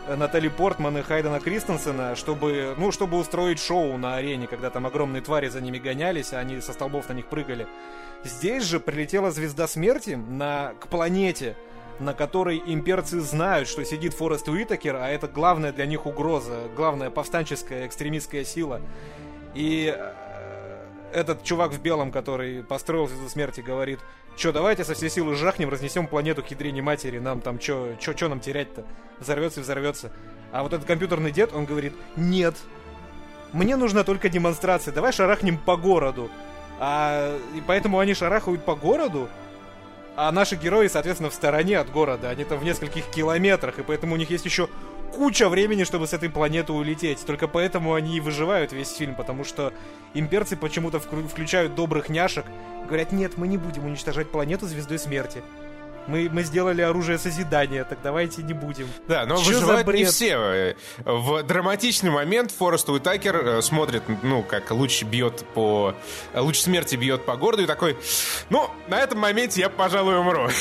[0.09, 5.23] Натали Портман и Хайдена Кристенсена, чтобы, ну, чтобы устроить шоу на арене, когда там огромные
[5.23, 7.66] твари за ними гонялись, а они со столбов на них прыгали.
[8.25, 11.57] Здесь же прилетела звезда смерти на, к планете,
[12.01, 17.11] на которой имперцы знают, что сидит Форест Уитакер, а это главная для них угроза, главная
[17.11, 18.81] повстанческая экстремистская сила.
[19.55, 20.13] И э,
[21.13, 24.01] этот чувак в белом, который построил звезду смерти, говорит,
[24.37, 28.29] что давайте со всей силы жахнем, разнесем планету к ядрине матери, нам там что чё
[28.29, 28.85] нам терять-то?
[29.21, 30.13] Взорвется и взорвется.
[30.51, 32.57] А вот этот компьютерный дед, он говорит, нет,
[33.53, 36.31] мне нужна только демонстрация, давай шарахнем по городу.
[36.87, 39.31] А, и поэтому они шарахают по городу,
[40.16, 42.29] а наши герои, соответственно, в стороне от города.
[42.29, 44.68] Они там в нескольких километрах, и поэтому у них есть еще
[45.14, 47.25] куча времени, чтобы с этой планеты улететь.
[47.25, 49.73] Только поэтому они и выживают весь фильм, потому что
[50.12, 52.44] имперцы почему-то включают добрых няшек.
[52.87, 55.42] Говорят, нет, мы не будем уничтожать планету звездой смерти.
[56.07, 58.87] Мы, мы сделали оружие созидания, так давайте не будем.
[59.09, 60.77] Да, но Чё выживают не все.
[61.05, 65.95] В драматичный момент Форест Уитакер э, смотрит, ну, как луч бьет по...
[66.35, 67.97] Луч смерти бьет по городу и такой,
[68.51, 70.49] ну, на этом моменте я, пожалуй, умру.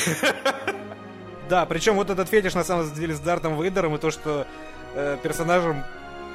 [1.46, 4.46] Да, причем вот этот фетиш на самом деле с Дартом Вейдером и то, что
[4.94, 5.84] э, персонажам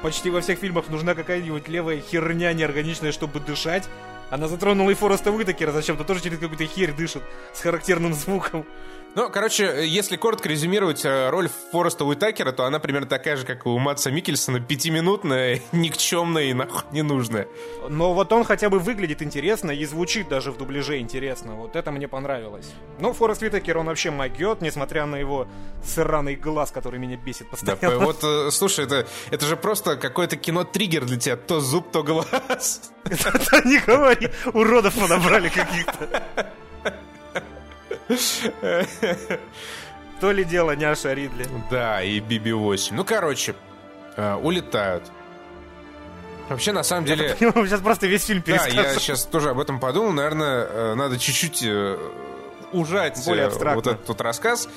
[0.02, 3.88] почти во всех фильмах нужна какая-нибудь левая херня неорганичная, чтобы дышать.
[4.30, 8.64] Она затронула и Фореста Уитакера зачем-то, тоже через какую-то херь дышит с характерным звуком.
[9.16, 13.66] Ну, короче, если коротко резюмировать э, роль Фореста Уитакера, то она примерно такая же, как
[13.66, 17.48] у Матса Микельсона, пятиминутная, никчемная и нахуй ненужная.
[17.88, 21.54] Но вот он хотя бы выглядит интересно и звучит даже в дубляже интересно.
[21.56, 22.70] Вот это мне понравилось.
[23.00, 25.48] Ну, Форест Уитакер, он вообще могет, несмотря на его
[25.84, 28.04] сраный глаз, который меня бесит Да, постоянно.
[28.04, 31.36] вот, э, слушай, это, это же просто какое-то кино-триггер для тебя.
[31.36, 32.92] То зуб, то глаз.
[33.64, 36.22] Не говори, уродов понабрали каких-то.
[40.20, 41.46] То ли дело няша Ридли.
[41.70, 42.92] Да, и BB-8.
[42.92, 43.54] Ну, короче,
[44.16, 45.04] э, улетают.
[46.48, 47.36] Вообще, на самом деле...
[47.38, 50.12] Сейчас просто весь фильм Да, я сейчас тоже об этом подумал.
[50.12, 51.96] Наверное, э, надо чуть-чуть э,
[52.72, 53.76] ужать Более абстрактно.
[53.76, 54.68] вот этот вот рассказ.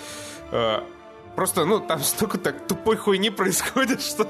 [1.36, 4.28] Просто, ну, там столько так тупой хуйни происходит, что...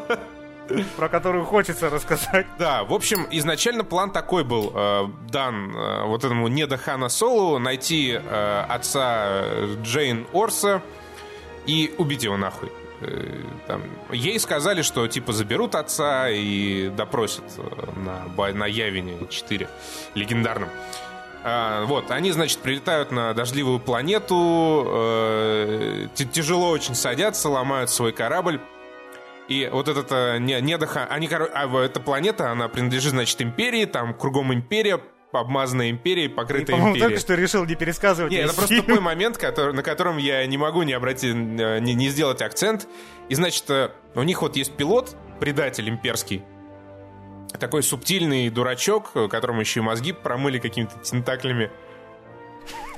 [0.98, 2.46] Про которую хочется рассказать.
[2.58, 7.60] Да, в общем, изначально план такой был э, дан э, вот этому недо Хана Солу
[7.60, 9.44] найти э, отца
[9.84, 10.82] Джейн Орса
[11.66, 12.72] и убить его нахуй.
[13.02, 19.68] Э, там, ей сказали, что типа заберут отца и допросят э, на, на Явине 4
[20.16, 20.70] легендарном.
[21.46, 28.62] А, вот, они, значит, прилетают на дождливую планету, э, тяжело очень садятся, ломают свой корабль.
[29.48, 31.06] И вот этот э, не, недоха...
[31.06, 35.02] Они, коро- а, эта планета, она принадлежит, значит, империи, там кругом империя,
[35.34, 37.00] обмазанная империей, покрытая империей.
[37.00, 40.46] только что решил не пересказывать Не, весь это просто такой момент, который, на котором я
[40.46, 42.88] не могу не обратить, э, не, не сделать акцент.
[43.30, 46.44] И, значит, э, у них вот есть пилот, предатель имперский,
[47.60, 51.70] такой субтильный дурачок, э, которому еще и мозги промыли какими-то тентаклями.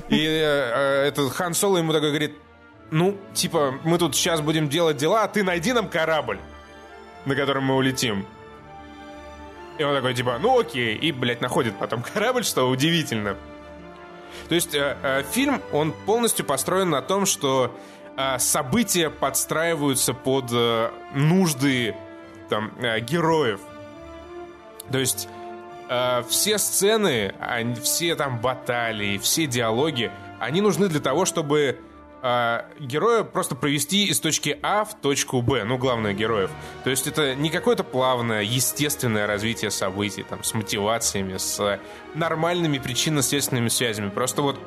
[0.10, 2.38] И э, этот Хан Соло ему такой говорит,
[2.92, 6.40] ну, типа, мы тут сейчас будем делать дела, а ты найди нам корабль,
[7.26, 8.26] на котором мы улетим.
[9.78, 13.36] И он такой, типа, ну окей, и, блядь, находит потом корабль, что удивительно.
[14.48, 17.76] То есть э, э, фильм, он полностью построен на том, что
[18.16, 21.96] э, события подстраиваются под э, нужды
[22.50, 23.60] там, э, героев.
[24.92, 25.28] То есть
[25.90, 31.80] э, все сцены, они- все там баталии, все диалоги, они нужны для того, чтобы
[32.26, 36.50] э, героя просто провести из точки А в точку Б, ну, главных героев.
[36.84, 41.80] То есть это не какое-то плавное, естественное развитие событий, там, с мотивациями, с
[42.16, 44.10] нормальными причинно-следственными связями.
[44.10, 44.60] Просто вот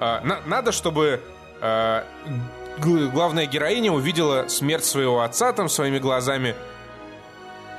[0.00, 1.20] э, на- надо, чтобы
[1.60, 6.54] г- главная героиня увидела смерть своего отца там своими глазами,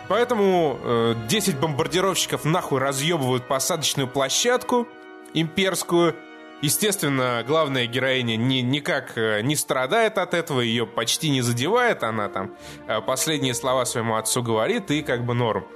[0.10, 4.86] Поэтому э, 10 бомбардировщиков нахуй разъебывают посадочную площадку
[5.34, 6.16] имперскую
[6.64, 12.30] Естественно, главная героиня ни, никак э, не страдает от этого, ее почти не задевает, она
[12.30, 12.56] там
[12.88, 15.68] э, последние слова своему отцу говорит, и как бы норм.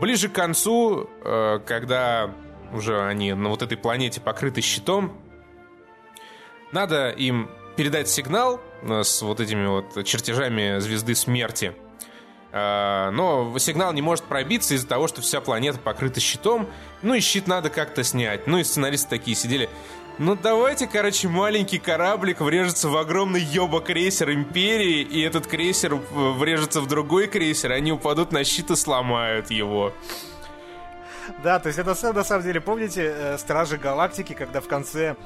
[0.00, 2.34] Ближе к концу, э, когда
[2.72, 5.16] уже они на вот этой планете покрыты щитом,
[6.72, 11.76] надо им передать сигнал с вот этими вот чертежами звезды смерти.
[12.52, 16.68] Но сигнал не может пробиться из-за того, что вся планета покрыта щитом.
[17.00, 18.46] Ну и щит надо как-то снять.
[18.46, 19.70] Ну и сценаристы такие сидели.
[20.18, 26.82] Ну давайте, короче, маленький кораблик врежется в огромный ёба крейсер Империи, и этот крейсер врежется
[26.82, 29.92] в другой крейсер, они упадут на щит и сломают его.
[31.42, 35.16] Да, то есть это на самом деле, помните, э, Стражи Галактики, когда в конце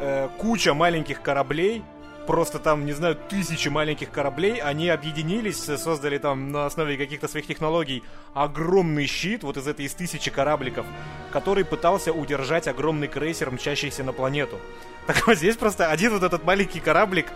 [0.00, 1.84] э, куча маленьких кораблей
[2.26, 7.46] просто там, не знаю, тысячи маленьких кораблей, они объединились, создали там на основе каких-то своих
[7.46, 8.02] технологий
[8.34, 10.86] огромный щит, вот из этой из тысячи корабликов,
[11.32, 14.58] который пытался удержать огромный крейсер, мчащийся на планету.
[15.06, 17.26] Так вот здесь просто один вот этот маленький кораблик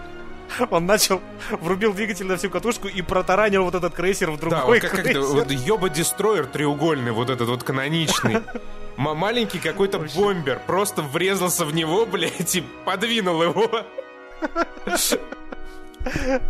[0.71, 1.21] он начал,
[1.51, 5.03] врубил двигатель на всю катушку и протаранил вот этот крейсер в другой да, вот как,
[5.03, 5.21] крейсер.
[5.21, 8.43] Вот ёба-дестройер треугольный, вот этот вот каноничный.
[8.97, 13.71] Маленький какой-то бомбер просто врезался в него, блядь, и подвинул его.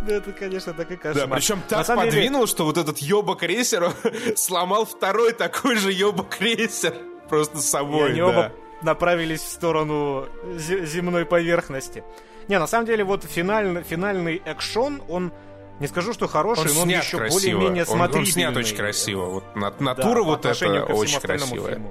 [0.05, 1.27] Да это, конечно, так и кошмар.
[1.27, 3.91] Да, причем так подвинул, что вот этот ёба крейсер
[4.35, 6.93] сломал второй такой же ёба крейсер.
[7.29, 12.03] Просто с собой, они оба направились в сторону земной поверхности.
[12.47, 15.31] Не, на самом деле, вот финальный, финальный экшон, он
[15.79, 18.13] не скажу, что хороший, он но он еще более-менее смотрибельный.
[18.13, 19.25] Он, он снят очень красиво.
[19.25, 21.81] Вот натура да, вот это очень красивая.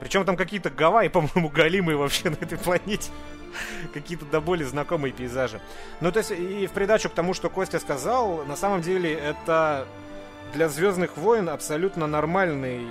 [0.00, 3.10] Причем там какие-то Гавайи, по-моему, галимые вообще на этой планете.
[3.92, 5.60] какие-то до боли знакомые пейзажи.
[6.00, 9.86] Ну, то есть, и в придачу к тому, что Костя сказал, на самом деле это
[10.52, 12.86] для Звездных войн абсолютно нормальный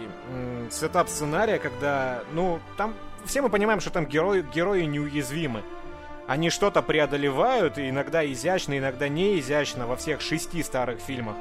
[0.71, 2.93] сетап сценария, когда, ну, там
[3.25, 5.63] все мы понимаем, что там герои, герои неуязвимы.
[6.27, 11.35] Они что-то преодолевают, иногда изящно, иногда не изящно, во всех шести старых фильмах.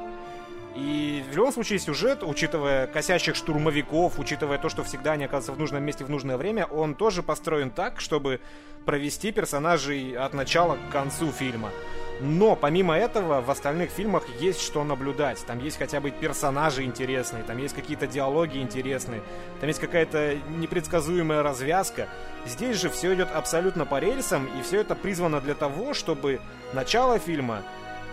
[0.75, 5.59] И в любом случае сюжет, учитывая косящих штурмовиков, учитывая то, что всегда они оказываются в
[5.59, 8.41] нужном месте в нужное время, он тоже построен так, чтобы
[8.85, 11.71] провести персонажей от начала к концу фильма.
[12.19, 15.43] Но помимо этого в остальных фильмах есть что наблюдать.
[15.45, 19.21] Там есть хотя бы персонажи интересные, там есть какие-то диалоги интересные,
[19.59, 22.07] там есть какая-то непредсказуемая развязка.
[22.45, 26.39] Здесь же все идет абсолютно по рельсам, и все это призвано для того, чтобы
[26.73, 27.63] начало фильма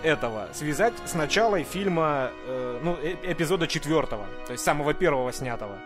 [0.03, 5.79] этого связать с началом фильма, э, ну, э эпизода четвертого, то есть самого первого снятого.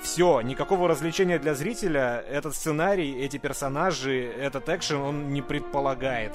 [0.00, 6.32] Все, никакого развлечения для зрителя этот сценарий, эти персонажи, этот экшен, он не предполагает.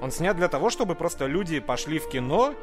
[0.00, 2.54] Он снят для того, чтобы просто люди пошли в кино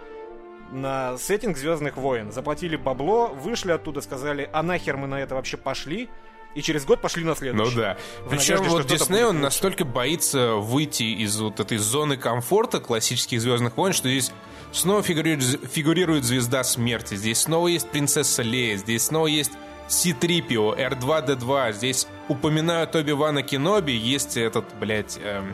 [0.71, 5.55] на сеттинг Звездных войн, заплатили бабло, вышли оттуда, сказали, а нахер мы на это вообще
[5.55, 6.09] пошли,
[6.55, 7.75] и через год пошли на следующий.
[7.75, 7.97] Ну да.
[8.29, 13.93] Причем вот Дисней, он настолько боится выйти из вот этой зоны комфорта классических Звездных войн,
[13.93, 14.31] что здесь
[14.71, 19.51] снова фигурирует, фигурирует звезда смерти, здесь снова есть принцесса Лея, здесь снова есть
[19.87, 25.53] C-3PO, R2-D2, здесь упоминают Оби-Вана Кеноби, есть этот, блядь, эм,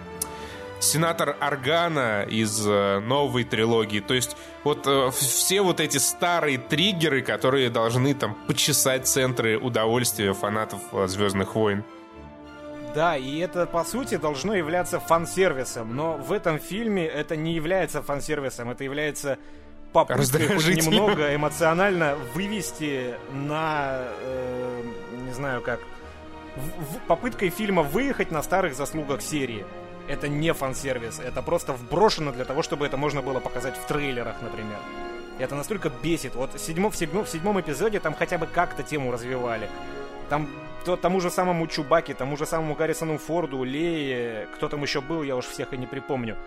[0.83, 3.99] сенатор Аргана из э, новой трилогии.
[3.99, 10.33] То есть вот э, все вот эти старые триггеры, которые должны там почесать центры удовольствия
[10.33, 11.83] фанатов э, Звездных войн.
[12.93, 18.03] Да, и это, по сути, должно являться фан-сервисом, но в этом фильме это не является
[18.03, 19.39] фан-сервисом, это является
[19.93, 24.83] попыткой хоть немного эмоционально вывести на, э,
[25.25, 25.79] не знаю как,
[26.55, 29.65] в, в, попыткой фильма выехать на старых заслугах серии
[30.07, 34.41] это не фан-сервис, это просто вброшено для того, чтобы это можно было показать в трейлерах,
[34.41, 34.77] например.
[35.39, 36.35] И это настолько бесит.
[36.35, 39.69] Вот в седьмом, в седьмом, в седьмом эпизоде там хотя бы как-то тему развивали.
[40.29, 40.47] Там
[40.85, 45.23] то, тому же самому Чубаке, тому же самому Гаррисону Форду, Лее, кто там еще был,
[45.23, 46.37] я уж всех и не припомню.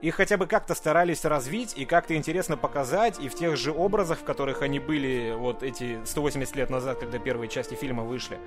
[0.00, 4.20] Их хотя бы как-то старались развить и как-то интересно показать, и в тех же образах,
[4.20, 8.38] в которых они были вот эти 180 лет назад, когда первые части фильма вышли.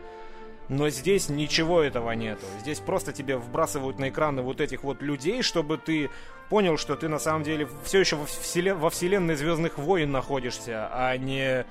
[0.72, 2.46] Но здесь ничего этого нету.
[2.62, 6.10] Здесь просто тебе вбрасывают на экраны вот этих вот людей, чтобы ты
[6.48, 8.78] понял, что ты на самом деле все еще во, вселен...
[8.78, 11.66] во вселенной Звездных войн находишься, а не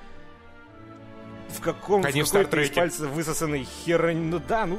[1.49, 4.13] в каком а в какой-то из пальцев высосанный хер...
[4.13, 4.77] Ну да, ну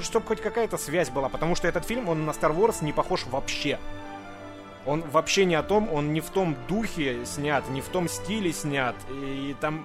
[0.00, 3.26] чтобы хоть какая-то связь была, потому что этот фильм, он на Star Wars не похож
[3.26, 3.80] вообще.
[4.86, 8.52] Он вообще не о том, он не в том духе снят, не в том стиле
[8.52, 9.84] снят, и там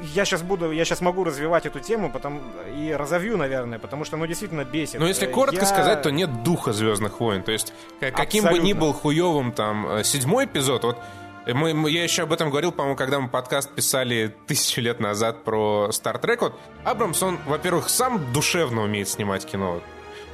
[0.00, 2.40] я сейчас буду, я сейчас могу развивать эту тему, потом
[2.76, 5.00] и разовью, наверное, потому что, ну, действительно бесит.
[5.00, 5.66] Но если коротко я...
[5.66, 7.42] сказать, то нет духа Звездных войн.
[7.42, 8.50] То есть, каким Абсолютно.
[8.50, 10.98] бы ни был хуевым там э, седьмой эпизод, вот
[11.46, 15.42] Мы, мы, я еще об этом говорил, по-моему, когда мы подкаст писали тысячу лет назад
[15.42, 16.38] про Star Trek.
[16.40, 19.80] Вот Абрамс, он, во-первых, сам душевно умеет снимать кино.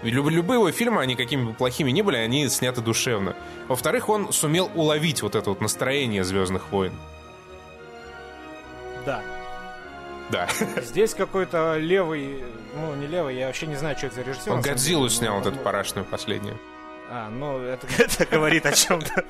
[0.02, 3.34] Люб, любые его фильмы, они какими бы плохими ни были, они сняты душевно.
[3.68, 6.92] Во-вторых, он сумел уловить вот это вот настроение Звездных войн.
[9.06, 9.22] Да.
[10.30, 10.48] Да.
[10.82, 14.52] Здесь какой-то левый, ну не левый, я вообще не знаю, что это за режиссер.
[14.52, 16.58] Он Годзиллу деле, снял, но- вот эту ну, парашную последнюю.
[17.10, 19.24] А, ну это, это говорит о чем-то.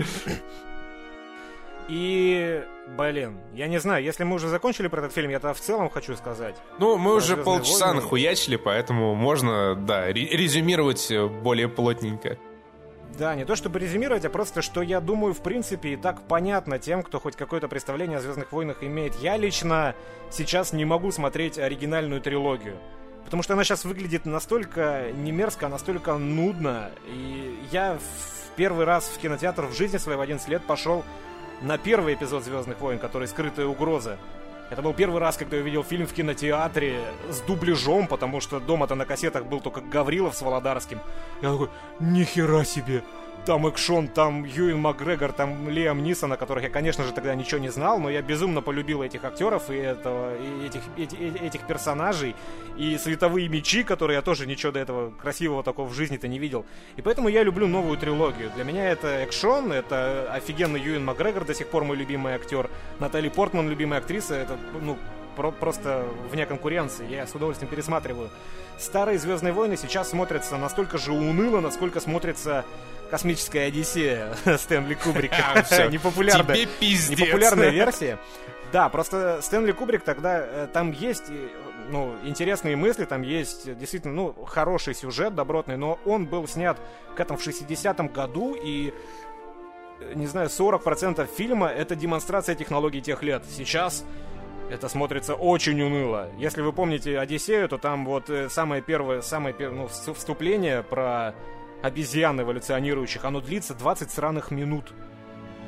[1.89, 2.63] И,
[2.99, 5.89] блин, я не знаю, если мы уже закончили про этот фильм, я тогда в целом
[5.89, 6.55] хочу сказать.
[6.79, 8.01] Ну, мы уже «Звездные полчаса войны».
[8.03, 12.37] нахуячили, поэтому можно, да, ре- резюмировать э, более плотненько.
[13.17, 16.79] Да, не то чтобы резюмировать, а просто, что я думаю, в принципе, и так понятно
[16.79, 19.15] тем, кто хоть какое-то представление о Звездных войнах имеет.
[19.17, 19.95] Я лично
[20.31, 22.77] сейчас не могу смотреть оригинальную трилогию.
[23.25, 26.91] Потому что она сейчас выглядит настолько не мерзко, настолько нудно.
[27.07, 31.05] И я в первый раз в кинотеатр в жизни своей в 11 лет пошел
[31.61, 34.19] на первый эпизод Звездных войн, который скрытая угроза.
[34.71, 37.01] Это был первый раз, когда я увидел фильм в кинотеатре
[37.31, 41.01] с дубляжом, потому что дома-то на кассетах был только Гаврилов с Володарским.
[41.41, 41.69] Я такой,
[42.01, 43.03] нихера себе!
[43.49, 47.59] Там экшон, там Юин Макгрегор, там Лиам Нисон, о которых я, конечно же, тогда ничего
[47.59, 51.67] не знал, но я безумно полюбил этих актеров и, этого, и этих, эти- э- этих
[51.67, 52.37] персонажей,
[52.77, 56.67] и световые мечи, которые я тоже ничего до этого красивого такого в жизни-то не видел.
[56.97, 58.51] И поэтому я люблю новую трилогию.
[58.55, 62.69] Для меня это экшон, это офигенный Юин Макгрегор, до сих пор мой любимый актер,
[62.99, 64.99] Натали Портман, любимая актриса, это, ну,
[65.37, 67.11] про- просто вне конкуренции.
[67.11, 68.29] Я с удовольствием пересматриваю.
[68.79, 72.67] Старые Звездные войны сейчас смотрятся настолько же уныло, насколько смотрится
[73.11, 75.65] космическая Одиссея Стэнли Кубрика.
[75.91, 76.57] Непопулярная.
[76.57, 77.19] Тебе пиздец.
[77.19, 78.19] Непопулярная версия.
[78.73, 81.49] Да, просто Стэнли Кубрик тогда, э, там есть, э,
[81.91, 86.79] ну, интересные мысли, там есть действительно, ну, хороший сюжет, добротный, но он был снят
[87.17, 88.93] к этому в 60-м году, и,
[90.01, 93.43] э, не знаю, 40% фильма— это демонстрация технологий тех лет.
[93.49, 94.05] Сейчас
[94.71, 96.29] это смотрится очень уныло.
[96.37, 101.35] Если вы помните Одиссею, то там вот самое первое, самое первое, ну, вс- вступление про
[101.83, 104.93] обезьян эволюционирующих, оно длится 20 сраных минут.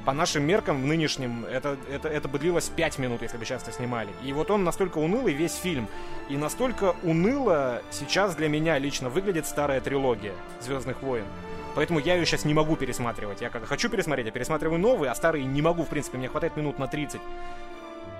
[0.04, 3.62] По нашим меркам, в нынешнем, это, это, это бы длилось 5 минут, если бы сейчас
[3.62, 4.08] это снимали.
[4.24, 5.88] И вот он настолько унылый, весь фильм.
[6.30, 11.24] И настолько уныло сейчас для меня лично выглядит старая трилогия Звездных войн.
[11.74, 13.42] Поэтому я ее сейчас не могу пересматривать.
[13.42, 16.56] Я как хочу пересмотреть, я пересматриваю новые, а старые не могу, в принципе, мне хватает
[16.56, 17.20] минут на 30.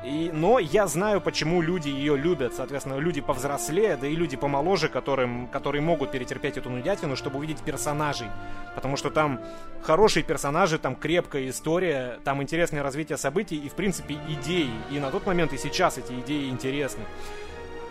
[0.05, 2.55] И, но я знаю, почему люди ее любят.
[2.55, 7.59] Соответственно, люди повзрослее, да и люди помоложе, которым, которые могут перетерпеть эту нудятину, чтобы увидеть
[7.59, 8.29] персонажей.
[8.75, 9.41] Потому что там
[9.83, 14.71] хорошие персонажи, там крепкая история, там интересное развитие событий и, в принципе, идеи.
[14.91, 17.05] И на тот момент и сейчас эти идеи интересны.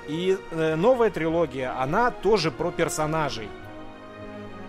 [0.07, 3.47] И э, новая трилогия, она тоже про персонажей.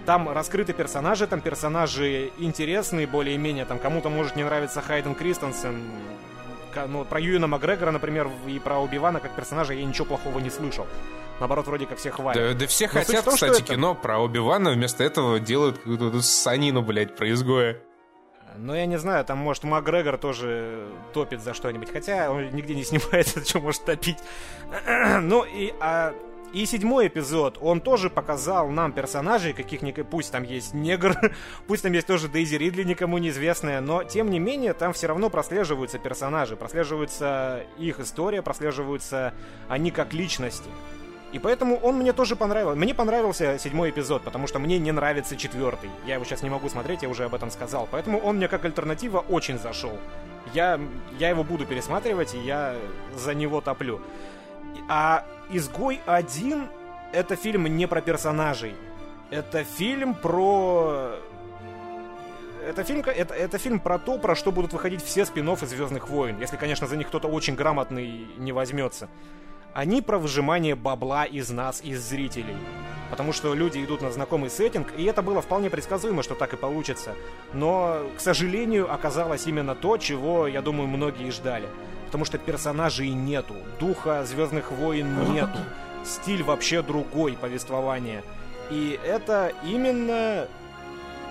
[0.04, 3.64] Там раскрыты персонажи, там персонажи интересные более-менее.
[3.64, 5.80] Там кому-то может не нравиться Хайден Кристенсен.
[6.88, 10.86] Ну, про Юина Макгрегора, например, и про Убивана как персонажа я ничего плохого не слышал.
[11.38, 12.36] Наоборот, вроде как все хвалят.
[12.36, 16.20] Да, да все Но хотят, том, кстати, это- кино про Оби-Вана, вместо этого делают какую-то
[16.20, 17.78] санину, блядь, про изгоя.
[18.56, 21.90] Ну, я не знаю, там, может, Макгрегор тоже топит за что-нибудь.
[21.92, 24.18] Хотя он нигде не снимается, что может топить.
[25.20, 26.12] ну, и, а,
[26.52, 31.14] и седьмой эпизод, он тоже показал нам персонажей, каких-нибудь, пусть там есть негр,
[31.68, 35.30] пусть там есть тоже Дейзи Ридли, никому неизвестная, но, тем не менее, там все равно
[35.30, 39.32] прослеживаются персонажи, прослеживается их история, прослеживаются
[39.68, 40.68] они как личности.
[41.32, 42.76] И поэтому он мне тоже понравился.
[42.76, 45.88] Мне понравился седьмой эпизод, потому что мне не нравится четвертый.
[46.04, 47.86] Я его сейчас не могу смотреть, я уже об этом сказал.
[47.88, 49.96] Поэтому он мне как альтернатива очень зашел.
[50.52, 50.80] Я,
[51.20, 52.74] я его буду пересматривать, и я
[53.14, 54.00] за него топлю.
[54.88, 56.68] А «Изгой один»—
[57.12, 58.74] это фильм не про персонажей.
[59.30, 61.16] Это фильм про...
[62.66, 66.08] Это фильм, это, это фильм про то, про что будут выходить все спин из «Звездных
[66.08, 69.08] войн», если, конечно, за них кто-то очень грамотный не возьмется.
[69.72, 72.56] Они про выжимание бабла из нас, из зрителей.
[73.10, 76.56] Потому что люди идут на знакомый сеттинг, и это было вполне предсказуемо, что так и
[76.56, 77.14] получится.
[77.52, 81.68] Но, к сожалению, оказалось именно то, чего, я думаю, многие ждали.
[82.10, 85.58] Потому что персонажей нету, духа Звездных войн нету,
[86.04, 88.24] стиль вообще другой повествования.
[88.68, 90.48] И это именно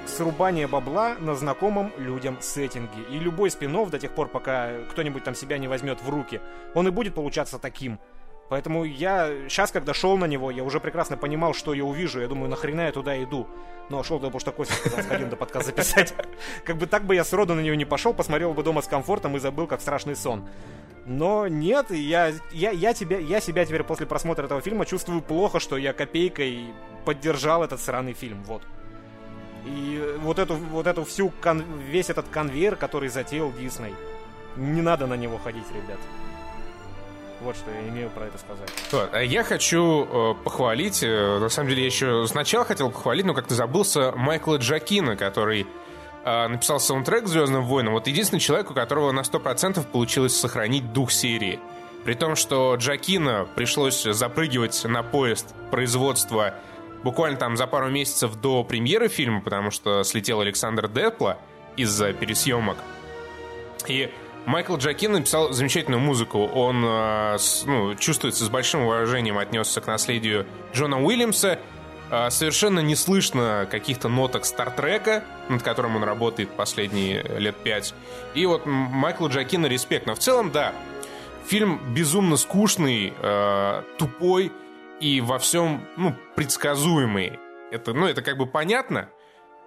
[0.06, 3.04] срубание бабла на знакомом людям сеттинге.
[3.12, 6.40] И любой спин до тех пор, пока кто-нибудь там себя не возьмет в руки,
[6.74, 8.00] он и будет получаться таким.
[8.50, 12.20] Поэтому я сейчас, когда шел на него, я уже прекрасно понимал, что я увижу.
[12.20, 13.48] Я думаю, нахрена я туда иду.
[13.90, 16.14] Но шел туда, потому что Костя сказал, сходил до подкаст записать.
[16.66, 19.36] Как бы так бы я сроду на него не пошел, посмотрел бы дома с комфортом
[19.38, 20.48] и забыл, как страшный сон.
[21.06, 25.60] Но нет, я, я, я, тебя, я себя теперь после просмотра этого фильма чувствую плохо,
[25.60, 26.66] что я копейкой
[27.06, 28.44] поддержал этот сраный фильм.
[28.44, 28.62] Вот.
[29.66, 33.96] И вот эту, вот эту всю, кон, весь этот конвейер, который затеял Дисней,
[34.56, 36.00] не надо на него ходить, ребят.
[37.42, 38.70] Вот что я имею про это сказать.
[39.14, 43.34] А я хочу э, похвалить, э, на самом деле я еще сначала хотел похвалить, но
[43.34, 45.66] как-то забылся Майкла Джакина, который
[46.26, 47.94] э, написал саундтрек «Звездным войнам».
[47.94, 51.60] Вот единственный человек, у которого на 100% получилось сохранить дух серии.
[52.04, 56.56] При том, что Джакина пришлось запрыгивать на поезд производства
[57.04, 61.38] буквально там за пару месяцев до премьеры фильма, потому что слетел Александр Депла
[61.78, 62.78] из-за пересъемок.
[63.88, 64.12] И
[64.50, 66.40] Майкл Джакин написал замечательную музыку.
[66.40, 67.38] Он э,
[67.68, 71.60] ну, чувствуется с большим уважением отнесся к наследию Джона Уильямса.
[72.10, 77.94] Э, совершенно не слышно каких-то ноток Стартрека, над которым он работает последние лет пять.
[78.34, 80.08] И вот Майклу Джакина респект.
[80.08, 80.74] Но в целом, да,
[81.46, 84.52] фильм безумно скучный, э, тупой
[85.00, 87.40] и во всем, ну, предсказуемый.
[87.70, 89.10] Это, ну, это как бы понятно,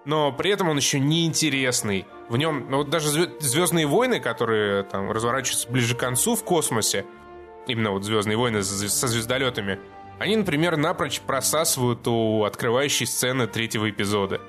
[0.04, 2.06] но при этом он еще неинтересный.
[2.28, 3.08] В нем, ну вот даже
[3.40, 7.04] Звездные войны, которые там разворачиваются ближе к концу в космосе,
[7.66, 9.78] именно вот Звездные войны со звездолетами,
[10.18, 14.40] они, например, напрочь просасывают у открывающей сцены третьего эпизода.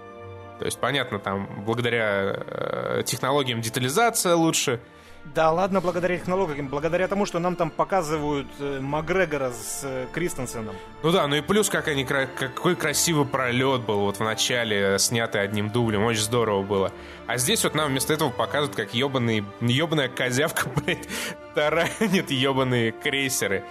[0.60, 4.80] То есть, понятно, там, благодаря э, технологиям детализация лучше,
[5.26, 10.76] да ладно, благодаря технологиям, благодаря тому, что нам там показывают э, Макгрегора с э, Кристенсеном.
[11.02, 15.42] Ну да, ну и плюс, как они, какой красивый пролет был вот в начале, снятый
[15.42, 16.92] одним дублем, очень здорово было.
[17.26, 21.08] А здесь вот нам вместо этого показывают, как ебаный, ебаная козявка, блядь,
[21.56, 23.64] таранит ебаные крейсеры.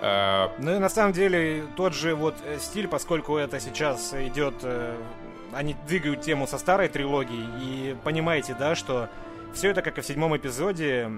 [0.00, 0.52] А...
[0.58, 4.54] Ну и на самом деле тот же вот э, стиль, поскольку это сейчас идет...
[4.62, 4.96] Э,
[5.52, 9.10] они двигают тему со старой трилогии, и понимаете, да, что
[9.52, 11.10] все это, как и в седьмом эпизоде,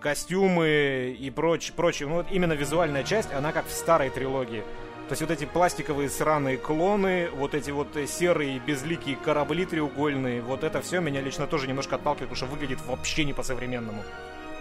[0.00, 4.62] костюмы и проч, прочее, ну вот именно визуальная часть, она как в старой трилогии.
[5.08, 10.64] То есть вот эти пластиковые сраные клоны, вот эти вот серые безликие корабли треугольные, вот
[10.64, 14.02] это все меня лично тоже немножко отталкивает, потому что выглядит вообще не по-современному.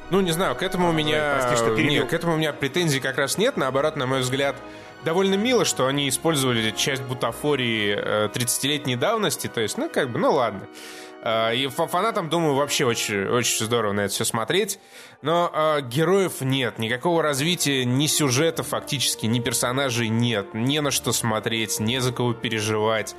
[0.10, 1.40] Ну, не знаю, к этому у меня...
[1.40, 3.56] Прости, что Нет, к этому у меня претензий как раз нет.
[3.56, 4.56] Наоборот, на мой взгляд,
[5.04, 7.96] довольно мило, что они использовали часть бутафории
[8.30, 9.48] 30-летней э, давности.
[9.48, 10.68] То есть, ну, как бы, ну, ладно.
[11.26, 14.78] А, и фанатам, думаю, вообще очень, очень здорово на это все смотреть.
[15.22, 20.54] Но э, героев нет, никакого развития ни сюжета фактически, ни персонажей нет.
[20.54, 23.16] Не на что смотреть, не за кого переживать.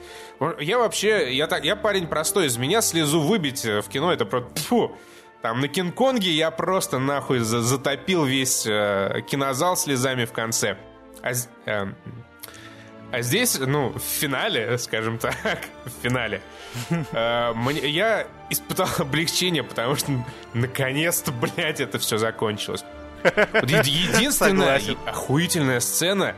[0.60, 4.26] Я вообще, я, так, я парень простой, из меня слезу выбить э, в кино, это
[4.26, 4.50] просто...
[4.68, 4.96] Фу,
[5.40, 10.76] там на Кинг-Конге я просто нахуй затопил весь э, кинозал слезами в конце.
[11.24, 11.32] А,
[11.64, 11.86] э,
[13.10, 15.36] а здесь, ну, в финале, скажем так,
[15.86, 16.42] в финале,
[16.90, 17.52] э,
[17.84, 20.12] я испытал облегчение, потому что
[20.52, 22.84] наконец-то, блядь, это все закончилось.
[23.62, 26.34] единственная охуительная сцена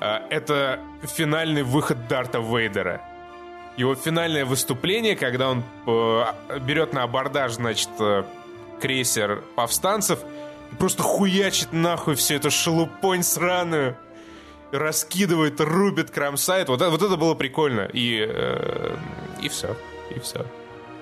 [0.00, 3.02] э, это финальный выход Дарта Вейдера.
[3.76, 7.90] Его финальное выступление, когда он э, берет на абордаж, значит,
[8.80, 10.20] крейсер повстанцев,
[10.72, 13.96] и просто хуячит нахуй всю эту шелупонь сраную
[14.72, 16.68] раскидывает, рубит, кромсает.
[16.68, 17.88] Вот, вот это было прикольно.
[17.92, 18.96] И, э,
[19.40, 19.76] и все.
[20.14, 20.44] И все.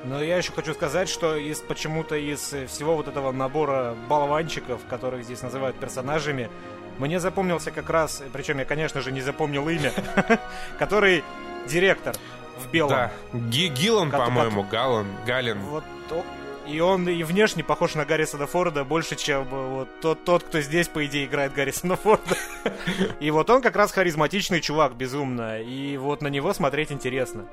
[0.04, 5.24] Но я еще хочу сказать, что из почему-то из всего вот этого набора болванчиков, которых
[5.24, 6.50] здесь называют персонажами,
[6.98, 9.92] мне запомнился как раз, причем я, конечно же, не запомнил имя,
[10.78, 11.24] который
[11.66, 12.14] директор
[12.58, 12.90] в белом.
[12.90, 15.58] Да, Гиллан, по-моему, Галан, Галин.
[15.60, 15.84] Вот
[16.66, 20.60] и он и внешне похож на Гаррисона Форда больше, чем э, вот тот, тот, кто
[20.60, 22.36] здесь, по идее, играет Гаррисона Форда.
[23.20, 25.60] И вот он как раз харизматичный чувак, безумно.
[25.60, 27.46] И вот на него смотреть интересно.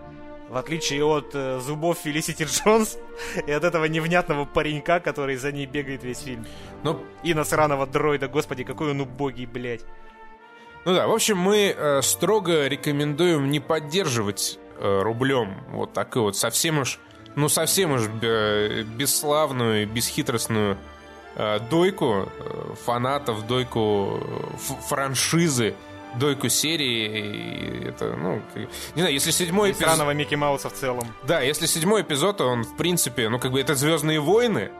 [0.49, 2.97] В отличие от э, зубов Фелисити Джонс
[3.47, 6.45] и от этого невнятного паренька, который за ней бегает весь фильм.
[6.83, 9.85] Ну, и на сраного дроида, господи, какой он убогий, блядь.
[10.83, 16.35] Ну да, в общем, мы э, строго рекомендуем не поддерживать э, рублем вот такой вот
[16.35, 16.99] совсем уж
[17.35, 20.77] ну, совсем уж бесславную, бесхитростную
[21.35, 24.19] э, дойку э, фанатов, дойку
[24.87, 25.75] франшизы,
[26.15, 27.87] дойку серии.
[27.87, 28.41] Это, ну,
[28.95, 29.87] не знаю, если седьмой эпизод...
[29.87, 31.05] Странного Микки Мауса в целом.
[31.23, 34.71] Да, если седьмой эпизод, он, в принципе, ну, как бы это «Звездные войны»,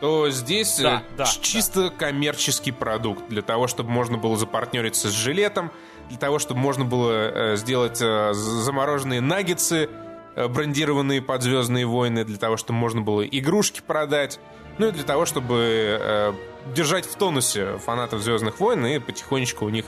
[0.00, 1.90] то здесь да, э, да, чисто да.
[1.90, 5.72] коммерческий продукт для того, чтобы можно было запартнериться с жилетом,
[6.08, 10.07] для того, чтобы можно было сделать замороженные наггетсы, Э,
[10.46, 14.38] брендированные под «Звездные войны», для того, чтобы можно было игрушки продать,
[14.78, 16.32] ну и для того, чтобы э,
[16.74, 19.86] держать в тонусе фанатов «Звездных войн» и потихонечку у них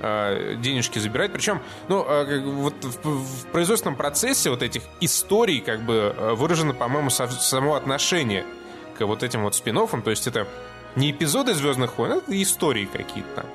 [0.00, 1.32] э, денежки забирать.
[1.32, 6.74] Причем, ну, э, вот в, в производственном процессе вот этих историй как бы э, выражено,
[6.74, 8.44] по-моему, само отношение
[8.96, 10.02] к вот этим вот спин -оффам.
[10.02, 10.46] То есть это
[10.94, 13.46] не эпизоды «Звездных войн», это истории какие-то.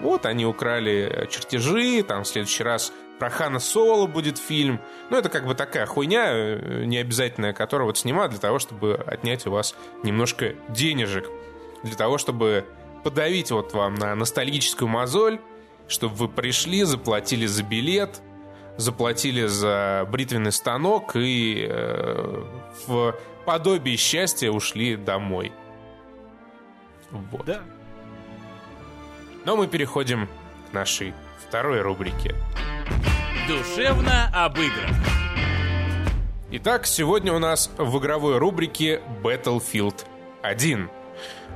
[0.00, 4.80] Вот они украли чертежи, там в следующий раз про Хана Соло будет фильм.
[5.10, 9.46] Ну, это как бы такая хуйня э, необязательная, которую вот снимают для того, чтобы отнять
[9.46, 11.28] у вас немножко денежек.
[11.82, 12.66] Для того, чтобы
[13.04, 15.40] подавить вот вам на ностальгическую мозоль,
[15.86, 18.20] чтобы вы пришли, заплатили за билет,
[18.76, 22.44] заплатили за бритвенный станок и э,
[22.86, 25.52] в подобие счастья ушли домой.
[27.10, 27.44] Вот.
[27.44, 27.62] Да.
[29.44, 30.28] Но мы переходим
[30.70, 31.14] к нашей
[31.46, 32.34] второй рубрике.
[33.46, 34.90] Душевно об играх.
[36.50, 40.04] Итак, сегодня у нас в игровой рубрике Battlefield
[40.42, 40.88] 1.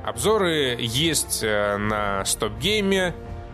[0.03, 3.13] Обзоры есть э, на стоп-гейме.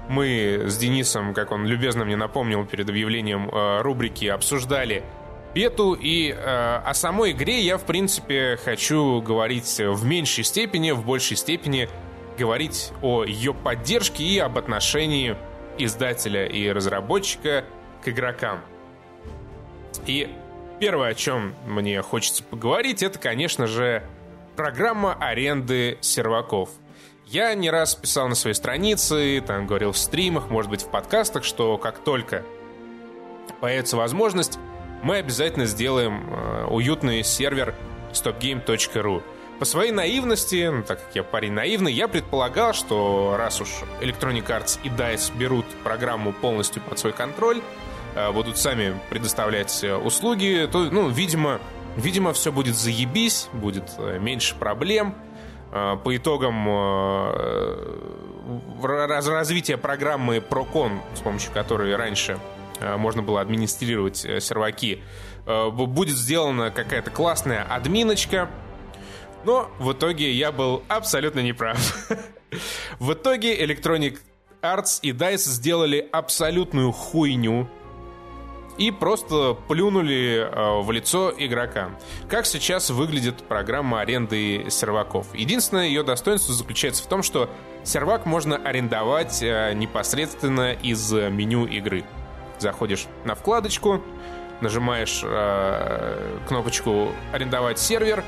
[0.10, 5.04] Мы с Денисом, как он любезно мне напомнил перед объявлением э, рубрики, обсуждали
[5.54, 5.94] бету.
[5.94, 11.38] И э, о самой игре я, в принципе, хочу говорить в меньшей степени, в большей
[11.38, 11.90] степени
[12.38, 15.36] говорить о ее поддержке и об отношении
[15.78, 17.66] издателя и разработчика
[18.04, 18.62] к игрокам.
[20.06, 20.30] И
[20.80, 24.04] первое, о чем мне хочется поговорить, это, конечно же,
[24.56, 26.70] программа аренды серваков.
[27.26, 31.44] Я не раз писал на своей странице, там говорил в стримах, может быть в подкастах,
[31.44, 32.44] что как только
[33.62, 34.60] появится возможность,
[35.02, 37.76] мы обязательно сделаем э, уютный сервер
[38.12, 39.24] stopgame.ru.
[39.60, 43.70] По своей наивности, ну, так как я парень наивный, я предполагал, что раз уж
[44.02, 47.62] Electronic Arts и DICE берут программу полностью под свой контроль,
[48.16, 51.62] э, будут сами предоставлять э, услуги, то, ну, видимо,
[51.96, 55.16] видимо, все будет заебись, будет э, меньше проблем.
[55.72, 56.70] По итогам
[58.82, 62.40] развития программы Procon, с помощью которой раньше
[62.80, 65.04] можно было администрировать серваки,
[65.46, 68.48] будет сделана какая-то классная админочка,
[69.46, 71.78] но в итоге я был абсолютно неправ.
[73.00, 74.20] В итоге Electronic
[74.62, 77.68] Arts и DICE сделали абсолютную хуйню
[78.78, 81.98] и просто плюнули э, в лицо игрокам.
[82.30, 85.28] Как сейчас выглядит программа аренды серваков?
[85.34, 87.50] Единственное ее достоинство заключается в том, что
[87.84, 92.04] сервак можно арендовать э, непосредственно из меню игры.
[92.60, 94.02] Заходишь на вкладочку,
[94.62, 98.24] нажимаешь э, кнопочку «Арендовать сервер»,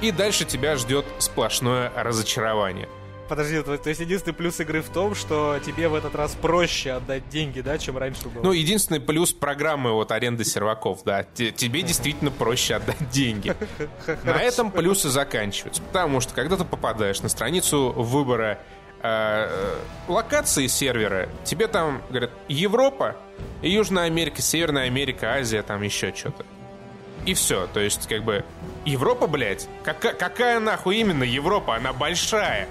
[0.00, 2.88] и дальше тебя ждет сплошное разочарование.
[3.28, 6.92] Подожди, то, то есть единственный плюс игры в том, что тебе в этот раз проще
[6.92, 8.42] отдать деньги, да, чем раньше было?
[8.42, 11.24] Ну, единственный плюс программы вот аренды серваков, да.
[11.24, 13.54] Тебе действительно проще отдать деньги.
[14.24, 15.82] На этом плюсы заканчиваются.
[15.82, 18.60] Потому что когда ты попадаешь на страницу выбора
[19.02, 19.76] э, э,
[20.08, 23.16] локации сервера, тебе там говорят Европа,
[23.62, 26.44] Южная Америка, Северная Америка, Азия, там еще что-то.
[27.26, 27.66] И все.
[27.66, 28.44] То есть, как бы,
[28.84, 29.68] Европа, блядь?
[29.82, 31.76] Какая, какая нахуй именно Европа?
[31.76, 32.68] Она большая.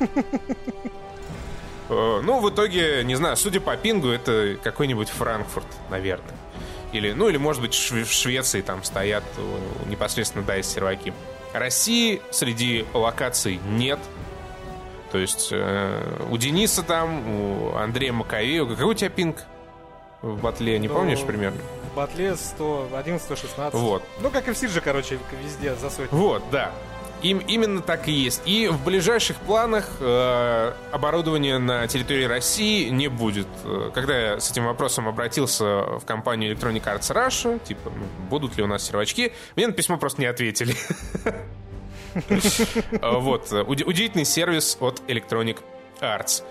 [1.88, 6.34] Э, ну, в итоге, не знаю, судя по пингу, это какой-нибудь Франкфурт, наверное.
[6.90, 9.58] Или, ну, или, может быть, в Швеции там стоят э,
[9.88, 11.12] непосредственно DICE серваки.
[11.52, 14.00] России среди локаций нет.
[15.12, 18.68] То есть э, у Дениса там, у Андрея Маковеева.
[18.70, 19.44] Какой у тебя пинг
[20.34, 21.60] в батле, не ну, помнишь примерно?
[21.96, 23.70] батле 111-116.
[23.72, 24.02] Вот.
[24.20, 26.16] Ну, как и в Сидже, короче, везде за сотню.
[26.16, 26.70] Вот, да.
[27.22, 28.42] Им именно так и есть.
[28.44, 33.46] И в ближайших планах э, оборудования на территории России не будет.
[33.64, 38.58] Э, когда я с этим вопросом обратился в компанию Electronic Arts Russia, типа, ну, будут
[38.58, 40.74] ли у нас сервачки, мне на письмо просто не ответили.
[43.02, 43.52] Вот.
[43.52, 45.58] Удивительный сервис от Electronic
[46.00, 46.42] Arts.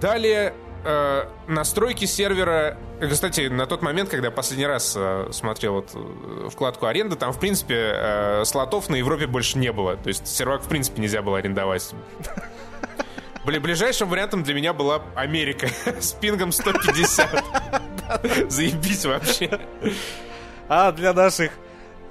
[0.00, 0.54] Далее
[0.84, 2.78] э, настройки сервера...
[3.00, 7.32] Кстати, на тот момент, когда я последний раз э, смотрел вот, э, вкладку аренды, там,
[7.32, 9.96] в принципе, э, слотов на Европе больше не было.
[9.96, 11.94] То есть сервак, в принципе, нельзя было арендовать.
[13.44, 15.68] Бли ближайшим вариантом для меня была Америка
[16.00, 17.44] с пингом 150.
[18.48, 19.60] Заебись вообще.
[20.68, 21.52] А для наших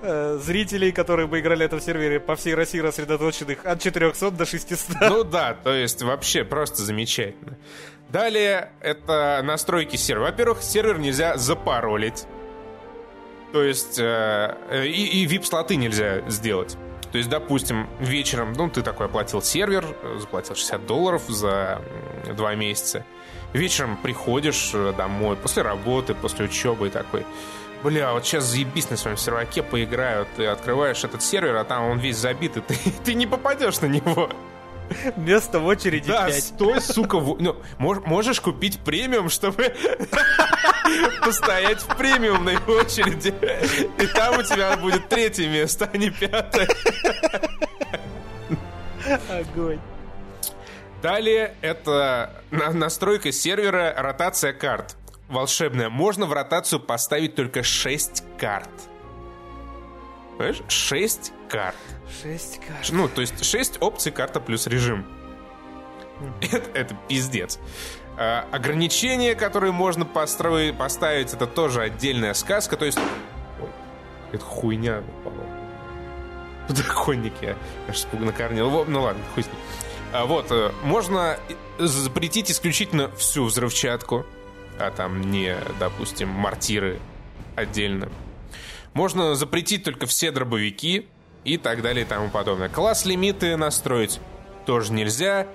[0.03, 4.45] э, зрителей, которые бы играли это в сервере по всей России рассредоточенных от 400 до
[4.45, 4.79] 600.
[5.01, 7.57] Ну да, то есть вообще просто замечательно.
[8.09, 10.25] Далее это настройки сервера.
[10.25, 12.25] Во-первых, сервер нельзя запаролить.
[13.51, 16.77] То есть э, и, и VIP-слоты нельзя сделать.
[17.11, 19.85] То есть, допустим, вечером, ну, ты такой оплатил сервер,
[20.17, 21.79] заплатил 60 долларов за
[22.35, 23.05] два месяца.
[23.53, 27.23] Вечером приходишь э, домой после работы, после учебы и такой,
[27.83, 30.25] бля, вот сейчас заебись на своем серваке, поиграю.
[30.35, 33.87] Ты открываешь этот сервер, а там он весь забит, и ты, ты не попадешь на
[33.87, 34.29] него.
[35.15, 36.43] Место в очереди да, 5.
[36.43, 37.17] стой, сука.
[37.17, 37.39] В...
[37.39, 39.73] Ну, можешь купить премиум, чтобы
[41.25, 43.33] постоять в премиумной очереди.
[44.01, 46.67] И там у тебя будет третье место, а не пятое.
[49.29, 49.79] Огонь.
[51.01, 54.95] Далее это настройка сервера, ротация карт.
[55.33, 55.89] Волшебная.
[55.89, 58.69] Можно в ротацию поставить только 6 карт.
[60.37, 60.61] Понимаешь?
[60.67, 61.75] 6 карт.
[62.23, 62.89] 6 карт.
[62.91, 65.05] Ну, то есть 6 опций карта плюс режим.
[66.41, 67.59] Это, это пиздец.
[68.17, 72.77] А, ограничения, которые можно построить, поставить, это тоже отдельная сказка.
[72.77, 72.97] То есть...
[73.61, 73.69] Ой,
[74.31, 75.43] это хуйня упала.
[76.67, 77.57] Подоконник я
[77.89, 78.05] аж.
[78.13, 79.55] Во- Ну ладно, хуй с ним.
[80.13, 81.37] А, Вот, э, можно
[81.79, 84.25] запретить исключительно всю взрывчатку,
[84.79, 86.99] а там не, допустим, мортиры
[87.55, 88.09] отдельно.
[88.93, 91.07] Можно запретить только все дробовики
[91.43, 92.69] и так далее и тому подобное.
[92.69, 94.19] Класс-лимиты настроить
[94.65, 95.47] тоже нельзя.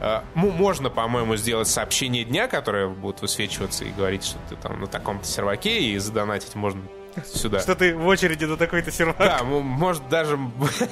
[0.00, 4.80] А, му- Можно, по-моему, сделать сообщение дня, которое будет высвечиваться и говорить, что ты там
[4.80, 6.82] на таком-то серваке, и задонатить можно
[7.24, 7.60] сюда.
[7.60, 9.18] Что ты в очереди на такой-то сервак?
[9.18, 10.38] Да, может даже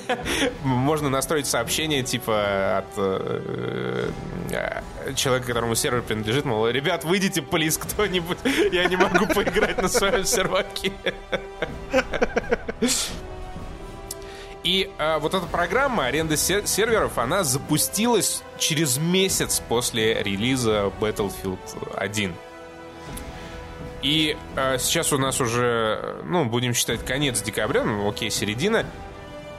[0.62, 4.10] можно настроить сообщение типа от э,
[4.50, 8.38] э, человека, которому сервер принадлежит, мол, ребят, выйдите, плиз, кто-нибудь,
[8.72, 10.92] я не могу поиграть на своем серваке.
[14.64, 21.58] И э, вот эта программа аренды сер- серверов, она запустилась через месяц после релиза Battlefield
[21.96, 22.34] 1.
[24.02, 28.86] И э, сейчас у нас уже, ну, будем считать, конец декабря, ну, окей, середина.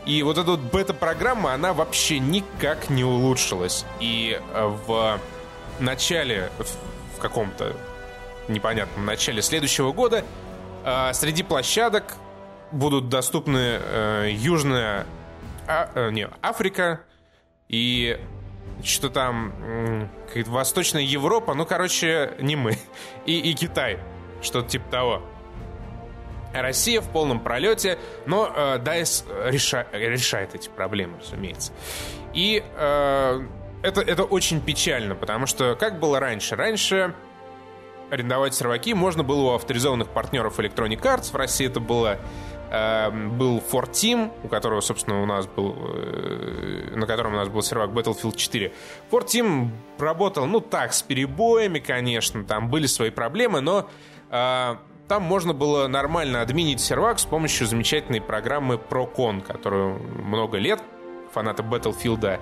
[0.05, 3.85] И вот эта вот бета-программа, она вообще никак не улучшилась.
[3.99, 5.19] И э, в
[5.79, 7.75] начале, в, в каком-то
[8.47, 10.23] непонятном начале следующего года
[10.83, 12.15] э, среди площадок
[12.71, 15.05] будут доступны э, Южная
[15.67, 17.01] а, э, не, Африка
[17.67, 18.19] и
[18.83, 22.77] что там какая-то Восточная Европа, ну, короче, не мы,
[23.25, 23.99] и, и Китай,
[24.41, 25.21] что-то типа того.
[26.53, 31.71] Россия в полном пролете, но э, DICE реша- решает эти проблемы, разумеется.
[32.33, 33.41] И э,
[33.83, 36.55] это, это очень печально, потому что как было раньше?
[36.55, 37.13] Раньше
[38.09, 41.31] арендовать серваки можно было у авторизованных партнеров Electronic Arts.
[41.31, 42.17] В России это было
[42.71, 47.49] э, был Ford Team, у которого, собственно, у нас был, э, на котором у нас
[47.49, 48.71] был сервак Battlefield 4.
[49.11, 53.89] Ford Team работал, ну так, с перебоями, конечно, там были свои проблемы, но
[54.29, 60.81] там можно было нормально админить сервак с помощью замечательной программы ProCon, которую много лет
[61.33, 62.39] фанаты Battlefield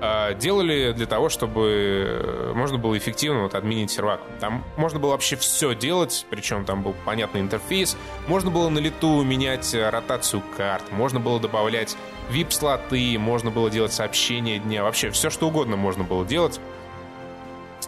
[0.00, 4.20] э, делали для того, чтобы можно было эффективно вот админить сервак.
[4.40, 7.96] Там можно было вообще все делать, причем там был понятный интерфейс.
[8.26, 11.96] Можно было на лету менять э, ротацию карт, можно было добавлять
[12.30, 16.60] VIP-слоты, можно было делать сообщения дня, вообще все что угодно можно было делать.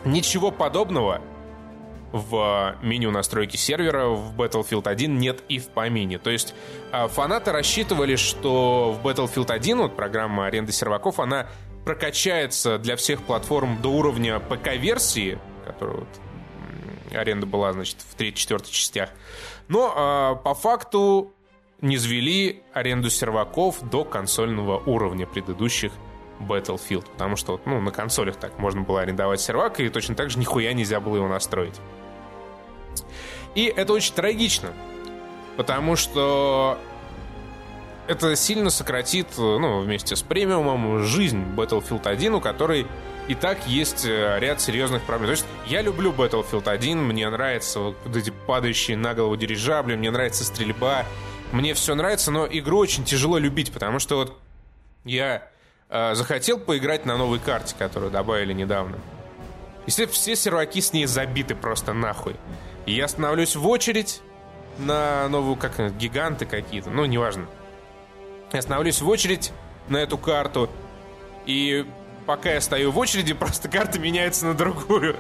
[0.05, 1.21] Ничего подобного
[2.13, 6.19] в меню настройки сервера в Battlefield 1 нет и в помине.
[6.19, 6.55] То есть
[6.93, 11.49] а, фанаты рассчитывали, что в Battlefield 1, вот программа аренды серваков, она
[11.85, 16.09] прокачается для всех платформ до уровня ПК-версии, которая вот,
[17.13, 19.11] аренда была, значит, в 3-4 частях.
[19.69, 21.33] Но а, по факту
[21.81, 25.93] не звели аренду серваков до консольного уровня предыдущих
[26.41, 27.07] Battlefield.
[27.13, 30.73] Потому что ну, на консолях так можно было арендовать сервак, и точно так же нихуя
[30.73, 31.81] нельзя было его настроить.
[33.55, 34.73] И это очень трагично,
[35.57, 36.79] потому что
[38.07, 42.87] это сильно сократит, ну, вместе с премиумом, жизнь Battlefield 1, у которой
[43.29, 45.29] и так есть э, ряд серьезных проблем.
[45.29, 50.11] То есть я люблю Battlefield 1, мне нравятся вот эти падающие на голову дирижабли, мне
[50.11, 51.05] нравится стрельба,
[51.53, 54.39] мне все нравится, но игру очень тяжело любить, потому что вот
[55.05, 55.50] я
[55.91, 58.99] захотел поиграть на новой карте, которую добавили недавно.
[59.87, 62.37] Если все серваки с ней забиты просто нахуй.
[62.87, 64.23] И я становлюсь в очередь
[64.79, 67.47] на новую, как гиганты какие-то, ну, неважно.
[68.53, 69.53] Я становлюсь в очередь
[69.89, 70.71] на эту карту,
[71.47, 71.87] и
[72.27, 75.17] пока я стою в очереди, просто карта меняется на другую.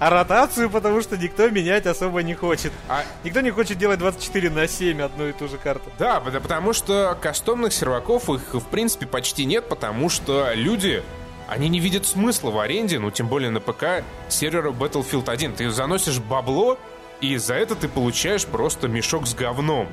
[0.00, 2.72] А ротацию, потому что никто менять особо не хочет.
[2.88, 5.90] А Никто не хочет делать 24 на 7 одну и ту же карту.
[5.98, 11.02] Да, пот- потому что кастомных серваков их в принципе почти нет, потому что люди,
[11.48, 15.54] они не видят смысла в аренде, ну тем более на ПК сервера Battlefield 1.
[15.54, 16.78] Ты заносишь бабло,
[17.20, 19.88] и за это ты получаешь просто мешок с говном.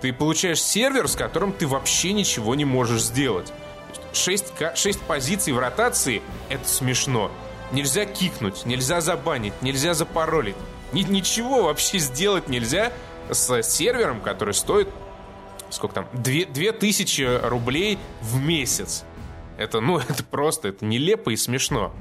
[0.00, 3.52] Ты получаешь сервер, с которым ты вообще ничего не можешь сделать.
[4.12, 7.30] 6, 6 позиций в ротации— это смешно.
[7.72, 10.56] Нельзя кикнуть, нельзя забанить, нельзя запаролить.
[10.92, 12.92] Ни- ничего вообще сделать нельзя
[13.30, 14.88] с сервером, который стоит
[15.72, 19.04] сколько там, две, две тысячи рублей в месяц.
[19.58, 21.92] Это, ну, это просто, это нелепо и смешно.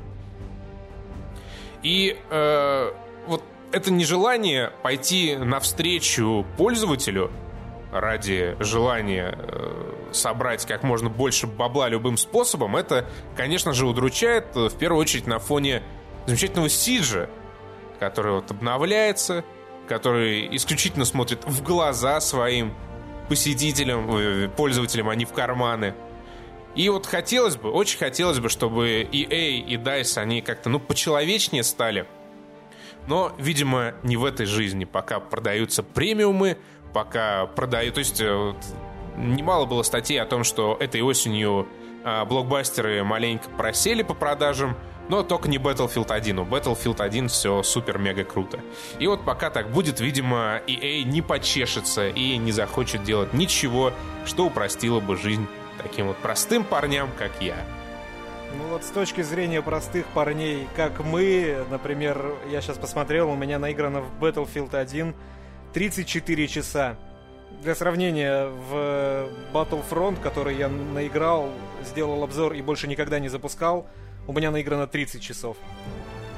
[1.84, 2.92] И э,
[3.26, 7.32] вот это нежелание пойти навстречу пользователю
[7.92, 14.70] ради желания э, собрать как можно больше бабла любым способом, это, конечно же, удручает, э,
[14.70, 15.84] в первую очередь, на фоне
[16.26, 17.30] замечательного Сиджа,
[18.00, 19.44] который вот обновляется,
[19.88, 22.74] который исключительно смотрит в глаза своим
[23.28, 25.94] посетителям, э, пользователям, а не в карманы.
[26.76, 31.64] И вот хотелось бы, очень хотелось бы, чтобы EA и DICE, они как-то, ну, почеловечнее
[31.64, 32.08] стали.
[33.08, 34.86] Но, видимо, не в этой жизни.
[34.86, 36.58] Пока продаются премиумы,
[36.94, 37.96] пока продают...
[37.96, 38.54] То есть, э,
[39.18, 41.68] немало было статей о том, что этой осенью
[42.04, 44.76] а, блокбастеры маленько просели по продажам,
[45.10, 46.40] но только не Battlefield 1.
[46.40, 48.60] У Battlefield 1 все супер-мега круто.
[49.00, 53.94] И вот пока так будет, видимо, EA не почешется и не захочет делать ничего,
[54.26, 55.48] что упростило бы жизнь
[55.82, 57.56] таким вот простым парням, как я.
[58.58, 63.60] Ну вот с точки зрения простых парней, как мы, например, я сейчас посмотрел, у меня
[63.60, 65.16] наиграно в Battlefield 1
[65.74, 66.98] 34 часа.
[67.62, 71.50] Для сравнения, в Battlefront, который я наиграл,
[71.84, 73.88] сделал обзор и больше никогда не запускал,
[74.28, 75.58] у меня наиграно 30 часов.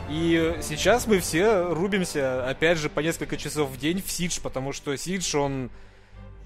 [0.09, 4.73] И сейчас мы все рубимся, опять же, по несколько часов в день в Сидж, потому
[4.73, 5.71] что Сидж, он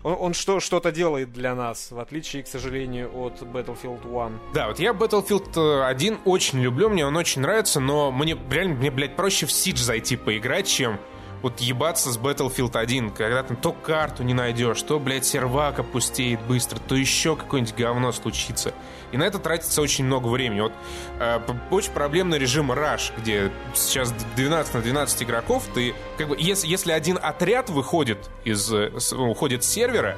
[0.04, 4.40] он, он что, что-то делает для нас, в отличие, к сожалению, от Battlefield 1.
[4.54, 8.92] Да, вот я Battlefield 1 очень люблю, мне он очень нравится, но мне реально, мне,
[8.92, 11.00] блядь, проще в Siege зайти поиграть, чем
[11.42, 16.42] вот ебаться с Battlefield 1, когда ты то карту не найдешь, то, блядь, сервак опустеет
[16.42, 18.74] быстро, то еще какое-нибудь говно случится.
[19.12, 20.62] И на это тратится очень много времени.
[20.62, 20.74] Вот
[21.20, 21.40] э,
[21.72, 26.92] очень проблемный режим Rush, где сейчас 12 на 12 игроков, ты как бы, если, если
[26.92, 28.72] один отряд выходит из,
[29.14, 30.18] уходит с сервера,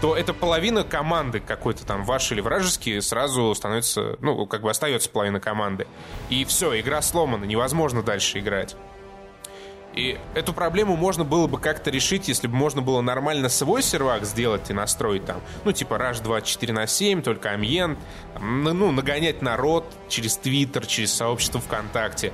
[0.00, 5.08] то это половина команды какой-то там, ваш или вражеский, сразу становится, ну, как бы остается
[5.08, 5.86] половина команды.
[6.28, 8.76] И все, игра сломана, невозможно дальше играть.
[9.94, 14.24] И эту проблему можно было бы как-то решить, если бы можно было нормально свой сервак
[14.24, 17.96] сделать и настроить там, ну, типа Rush 24 на 7, только Амьен,
[18.40, 22.32] ну, нагонять народ через Твиттер, через сообщество ВКонтакте.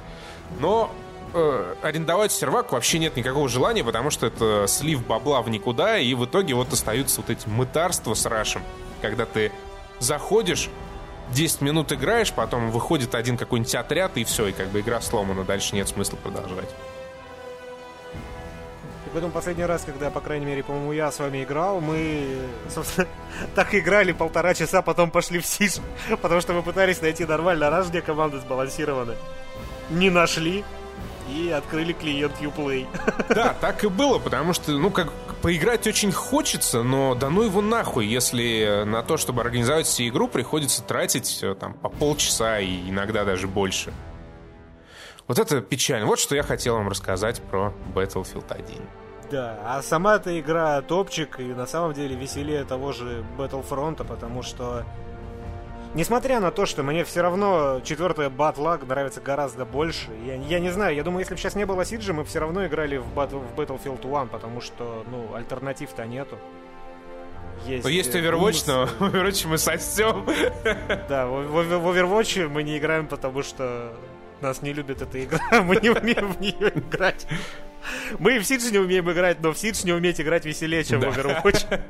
[0.58, 0.90] Но
[1.34, 6.14] э, арендовать сервак вообще нет никакого желания, потому что это слив бабла в никуда, и
[6.14, 8.62] в итоге вот остаются вот эти мытарства с Рашем,
[9.02, 9.52] когда ты
[9.98, 10.70] заходишь,
[11.32, 15.44] 10 минут играешь, потом выходит один какой-нибудь отряд, и все, и как бы игра сломана,
[15.44, 16.68] дальше нет смысла продолжать.
[19.10, 23.08] И поэтому последний раз, когда, по крайней мере, по-моему, я с вами играл, мы, собственно,
[23.56, 25.80] так играли полтора часа, потом пошли в Сидж,
[26.22, 29.16] потому что мы пытались найти нормально раз, где команды сбалансированы.
[29.90, 30.64] Не нашли,
[31.28, 32.86] и открыли клиент Uplay.
[33.34, 37.60] Да, так и было, потому что, ну, как поиграть очень хочется, но да ну его
[37.60, 42.90] нахуй, если на то, чтобы организовать себе игру, приходится тратить э, там по полчаса и
[42.90, 43.92] иногда даже больше.
[45.30, 46.06] Вот это печально.
[46.06, 48.66] Вот что я хотел вам рассказать про Battlefield 1.
[49.30, 54.42] Да, а сама эта игра топчик, и на самом деле веселее того же Battlefront, потому
[54.42, 54.84] что...
[55.94, 60.70] Несмотря на то, что мне все равно четвертая Батлаг нравится гораздо больше, я, я не
[60.70, 63.38] знаю, я думаю, если бы сейчас не было Сиджа, мы все равно играли в, Battle,
[63.38, 66.38] в Battlefield 1, потому что, ну, альтернатив-то нету.
[67.66, 70.26] Есть, ну, есть Overwatch, но в Overwatch мы сосем.
[71.08, 73.92] Да, в, в, в Overwatch мы не играем, потому что
[74.42, 77.26] нас не любит эта игра, мы не умеем в нее играть.
[78.18, 81.10] Мы в Сидж не умеем играть, но в Сидж не уметь играть веселее, чем да.
[81.10, 81.80] в Overwatch.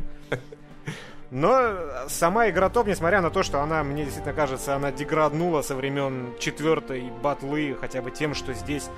[1.31, 1.77] Но
[2.09, 6.35] сама игра топ, несмотря на то, что она, мне действительно кажется, она деграднула со времен
[6.41, 8.89] четвертой батлы, хотя бы тем, что здесь,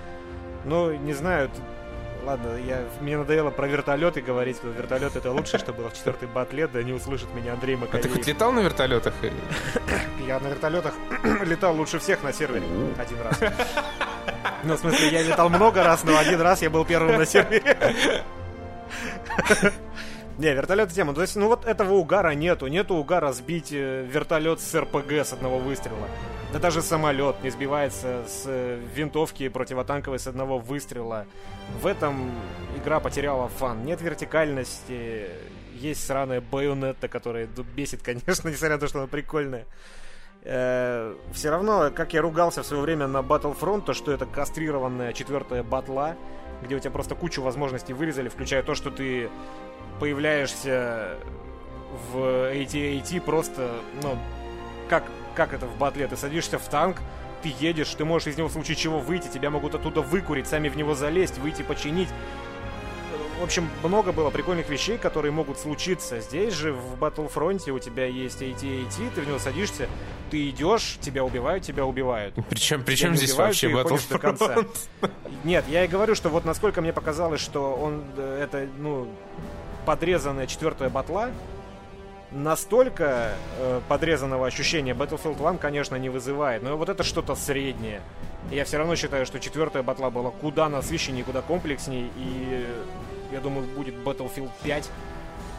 [0.64, 1.50] ну, не знаю,
[2.24, 6.28] Ладно, я, мне надоело про вертолеты говорить, что вертолет это лучшее, что было в четвертой
[6.28, 8.06] батле, да не услышит меня Андрей Макаревич.
[8.06, 9.12] А ты хоть летал на вертолетах?
[10.26, 10.94] я на вертолетах
[11.44, 12.64] летал лучше всех на сервере
[12.96, 13.40] один раз.
[14.64, 17.76] Ну, в смысле, я летал много раз, но один раз я был первым на сервере.
[20.38, 21.14] Не, вертолет тема.
[21.14, 22.66] То есть, ну вот этого угара нету.
[22.66, 26.08] Нету угара сбить э, вертолет с РПГ с одного выстрела.
[26.52, 31.26] Да даже самолет не сбивается с э, винтовки противотанковой с одного выстрела.
[31.80, 32.30] В этом
[32.76, 33.84] игра потеряла фан.
[33.84, 35.28] Нет вертикальности,
[35.74, 39.66] есть сраная байонетта, которая бесит, конечно, несмотря на то, что она прикольная.
[40.44, 45.12] Э, все равно, как я ругался в свое время на Battlefront, то что это кастрированная
[45.12, 46.16] четвертая батла,
[46.62, 49.30] где у тебя просто кучу возможностей вырезали, включая то, что ты
[50.02, 51.16] появляешься
[52.10, 53.70] в AT-AT просто,
[54.02, 54.18] ну,
[54.88, 55.04] как
[55.36, 56.08] как это в батле?
[56.08, 56.96] Ты садишься в танк,
[57.40, 60.68] ты едешь, ты можешь из него в случае чего выйти, тебя могут оттуда выкурить, сами
[60.68, 62.08] в него залезть, выйти починить.
[63.38, 66.20] В общем, много было прикольных вещей, которые могут случиться.
[66.20, 69.88] Здесь же в Battlefront у тебя есть AT-AT, ты в него садишься,
[70.32, 72.34] ты идешь, тебя убивают, тебя убивают.
[72.50, 74.68] Причем, причем здесь убивают, вообще Battlefront?
[75.44, 79.08] Нет, я и говорю, что вот насколько мне показалось, что он, э, это, ну,
[79.84, 81.30] подрезанная четвертая батла,
[82.30, 86.62] настолько э, подрезанного ощущения Battlefield 1, конечно, не вызывает.
[86.62, 88.00] Но вот это что-то среднее.
[88.50, 92.66] Я все равно считаю, что четвертая батла была куда насыщеннее, куда комплекснее, и
[93.30, 94.90] я думаю, будет Battlefield 5,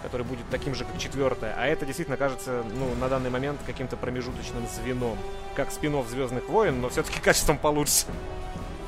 [0.04, 1.56] который будет таким же, как четвертая.
[1.58, 5.18] А это действительно кажется, ну, на данный момент каким-то промежуточным звеном.
[5.56, 8.06] Как спин Звездных войн, но все-таки качеством получше.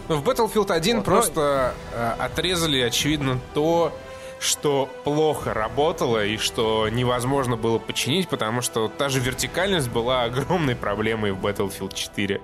[0.07, 1.97] Ну, в Battlefield 1 вот, просто но...
[1.97, 3.91] э, отрезали, очевидно, то,
[4.39, 10.75] что плохо работало и что невозможно было починить, потому что та же вертикальность была огромной
[10.75, 12.41] проблемой в Battlefield 4.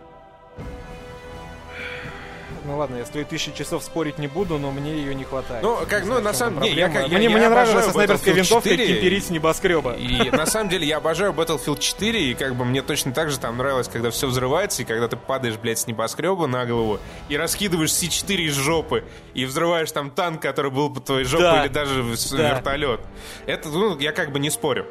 [2.64, 5.64] Ну ладно, я с твоей тысячи часов спорить не буду, но мне ее не хватает.
[5.64, 8.34] Ну, как, ну, на самом деле, я, я, мне, я, мне я нравилось со снайперской
[8.34, 9.94] винтовкой кемперить с небоскреба.
[9.94, 13.40] И на самом деле я обожаю Battlefield 4, и как бы мне точно так же
[13.40, 17.00] там нравилось, когда все взрывается, и когда ты падаешь, блядь, с небоскреба на голову,
[17.30, 19.04] и раскидываешь С4 из жопы,
[19.34, 21.66] и взрываешь там танк, который был под твоей жопой, да.
[21.66, 22.56] или даже да.
[22.56, 23.02] вертолет.
[23.48, 24.86] Это, ну, я как бы не спорю.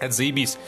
[0.00, 0.58] Это заебись.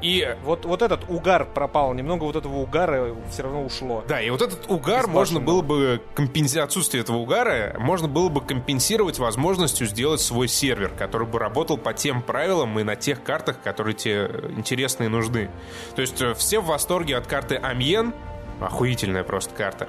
[0.00, 4.04] И вот, вот этот угар пропал, немного вот этого угара все равно ушло.
[4.06, 8.40] Да, и вот этот угар можно было бы компенсировать, отсутствие этого угара можно было бы
[8.40, 13.60] компенсировать возможностью сделать свой сервер, который бы работал по тем правилам и на тех картах,
[13.62, 15.50] которые тебе интересны и нужны.
[15.96, 18.14] То есть э, все в восторге от карты Амьен,
[18.60, 19.88] охуительная просто карта.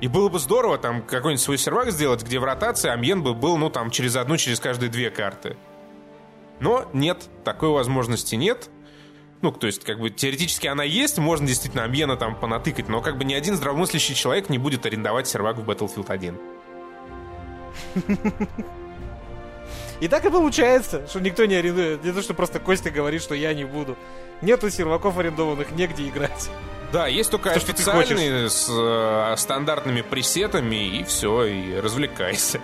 [0.00, 3.56] И было бы здорово там какой-нибудь свой сервак сделать, где в ротации Амьен бы был,
[3.56, 5.56] ну, там, через одну, через каждые две карты.
[6.60, 8.68] Но нет, такой возможности нет.
[9.42, 13.18] Ну, то есть, как бы, теоретически она есть, можно действительно объена там понатыкать, но как
[13.18, 16.38] бы ни один здравомыслящий человек не будет арендовать сервак в Battlefield 1.
[20.00, 22.04] И так и получается, что никто не арендует.
[22.04, 23.96] Не то, что просто Костя говорит, что я не буду.
[24.42, 26.50] Нету серваков арендованных, негде играть.
[26.92, 32.60] Да, есть только то, официальные с э, стандартными пресетами, и все, и развлекайся.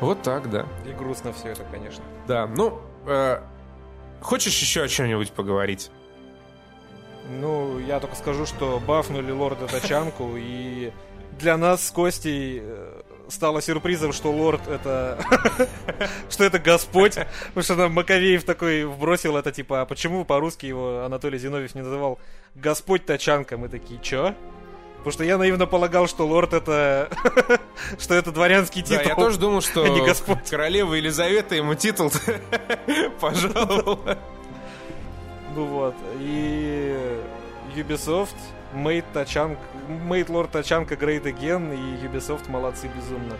[0.00, 0.66] Вот так, да.
[0.86, 2.04] И грустно все это, конечно.
[2.26, 3.40] Да, ну, э,
[4.22, 5.90] хочешь еще о чем-нибудь поговорить?
[7.40, 10.92] Ну, я только скажу, что бафнули лорда Тачанку, и
[11.38, 15.18] для нас с Костей э, стало сюрпризом, что лорд это...
[16.30, 17.14] что это Господь.
[17.48, 21.82] Потому что нам Маковеев такой вбросил это, типа, а почему по-русски его Анатолий Зиновьев не
[21.82, 22.18] называл
[22.54, 23.56] Господь Тачанка?
[23.56, 24.34] Мы такие, чё?
[25.02, 27.10] Потому что я наивно полагал, что лорд это...
[27.98, 29.02] что это дворянский титул.
[29.02, 30.48] Да, я тоже думал, что а не Господь.
[30.48, 32.12] королева Елизавета ему титул
[33.20, 34.18] пожаловала.
[35.56, 35.94] Ну вот.
[36.20, 36.96] И
[37.74, 38.36] Ubisoft
[38.74, 43.36] made, Тачанг, made Lord Тачанка great again, и Ubisoft молодцы безумно.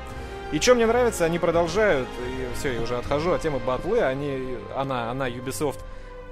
[0.50, 4.58] И что мне нравится, они продолжают, и все, я уже отхожу от темы батлы, они,
[4.76, 5.78] она, она, Ubisoft,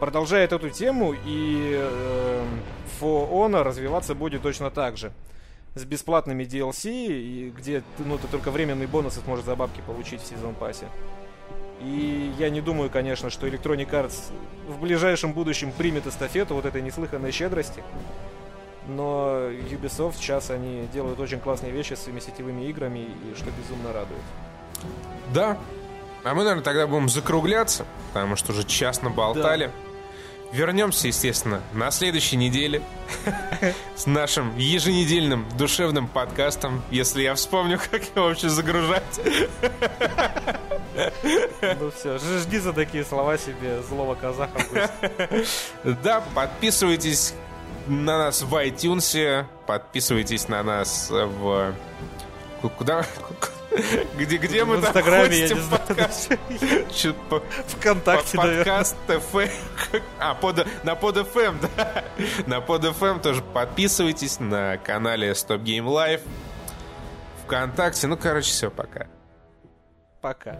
[0.01, 2.45] продолжает эту тему, и э,
[3.01, 5.13] For Honor развиваться будет точно так же.
[5.77, 10.27] С бесплатными DLC, и где ну, ты только временные бонусы сможешь за бабки получить в
[10.27, 10.87] сезон пассе.
[11.81, 14.33] И я не думаю, конечно, что Electronic Arts
[14.69, 17.85] в ближайшем будущем примет эстафету вот этой неслыханной щедрости.
[18.89, 23.93] Но Ubisoft сейчас они делают очень классные вещи с своими сетевыми играми, и что безумно
[23.93, 24.23] радует.
[25.33, 25.57] Да.
[26.25, 29.67] А мы, наверное, тогда будем закругляться, потому что уже час наболтали.
[29.67, 29.90] Да.
[30.53, 32.83] Вернемся, естественно, на следующей неделе
[33.97, 39.21] с нашим еженедельным душевным подкастом, если я вспомню, как его вообще загружать.
[41.79, 44.91] Ну все, жди за такие слова себе злого казаха.
[46.03, 47.35] Да, подписывайтесь
[47.87, 51.75] на нас в iTunes, подписывайтесь на нас в...
[52.77, 53.07] Куда?
[54.17, 54.77] Где, где мы
[55.37, 55.83] я не знаю.
[57.69, 59.35] Вконтакте, Подкаст ТФ.
[60.19, 62.05] А, под, на под FM, да.
[62.47, 66.23] На под FM тоже подписывайтесь на канале Stop Game Live.
[67.45, 68.07] Вконтакте.
[68.07, 69.07] Ну, короче, все, пока.
[70.21, 70.59] Пока.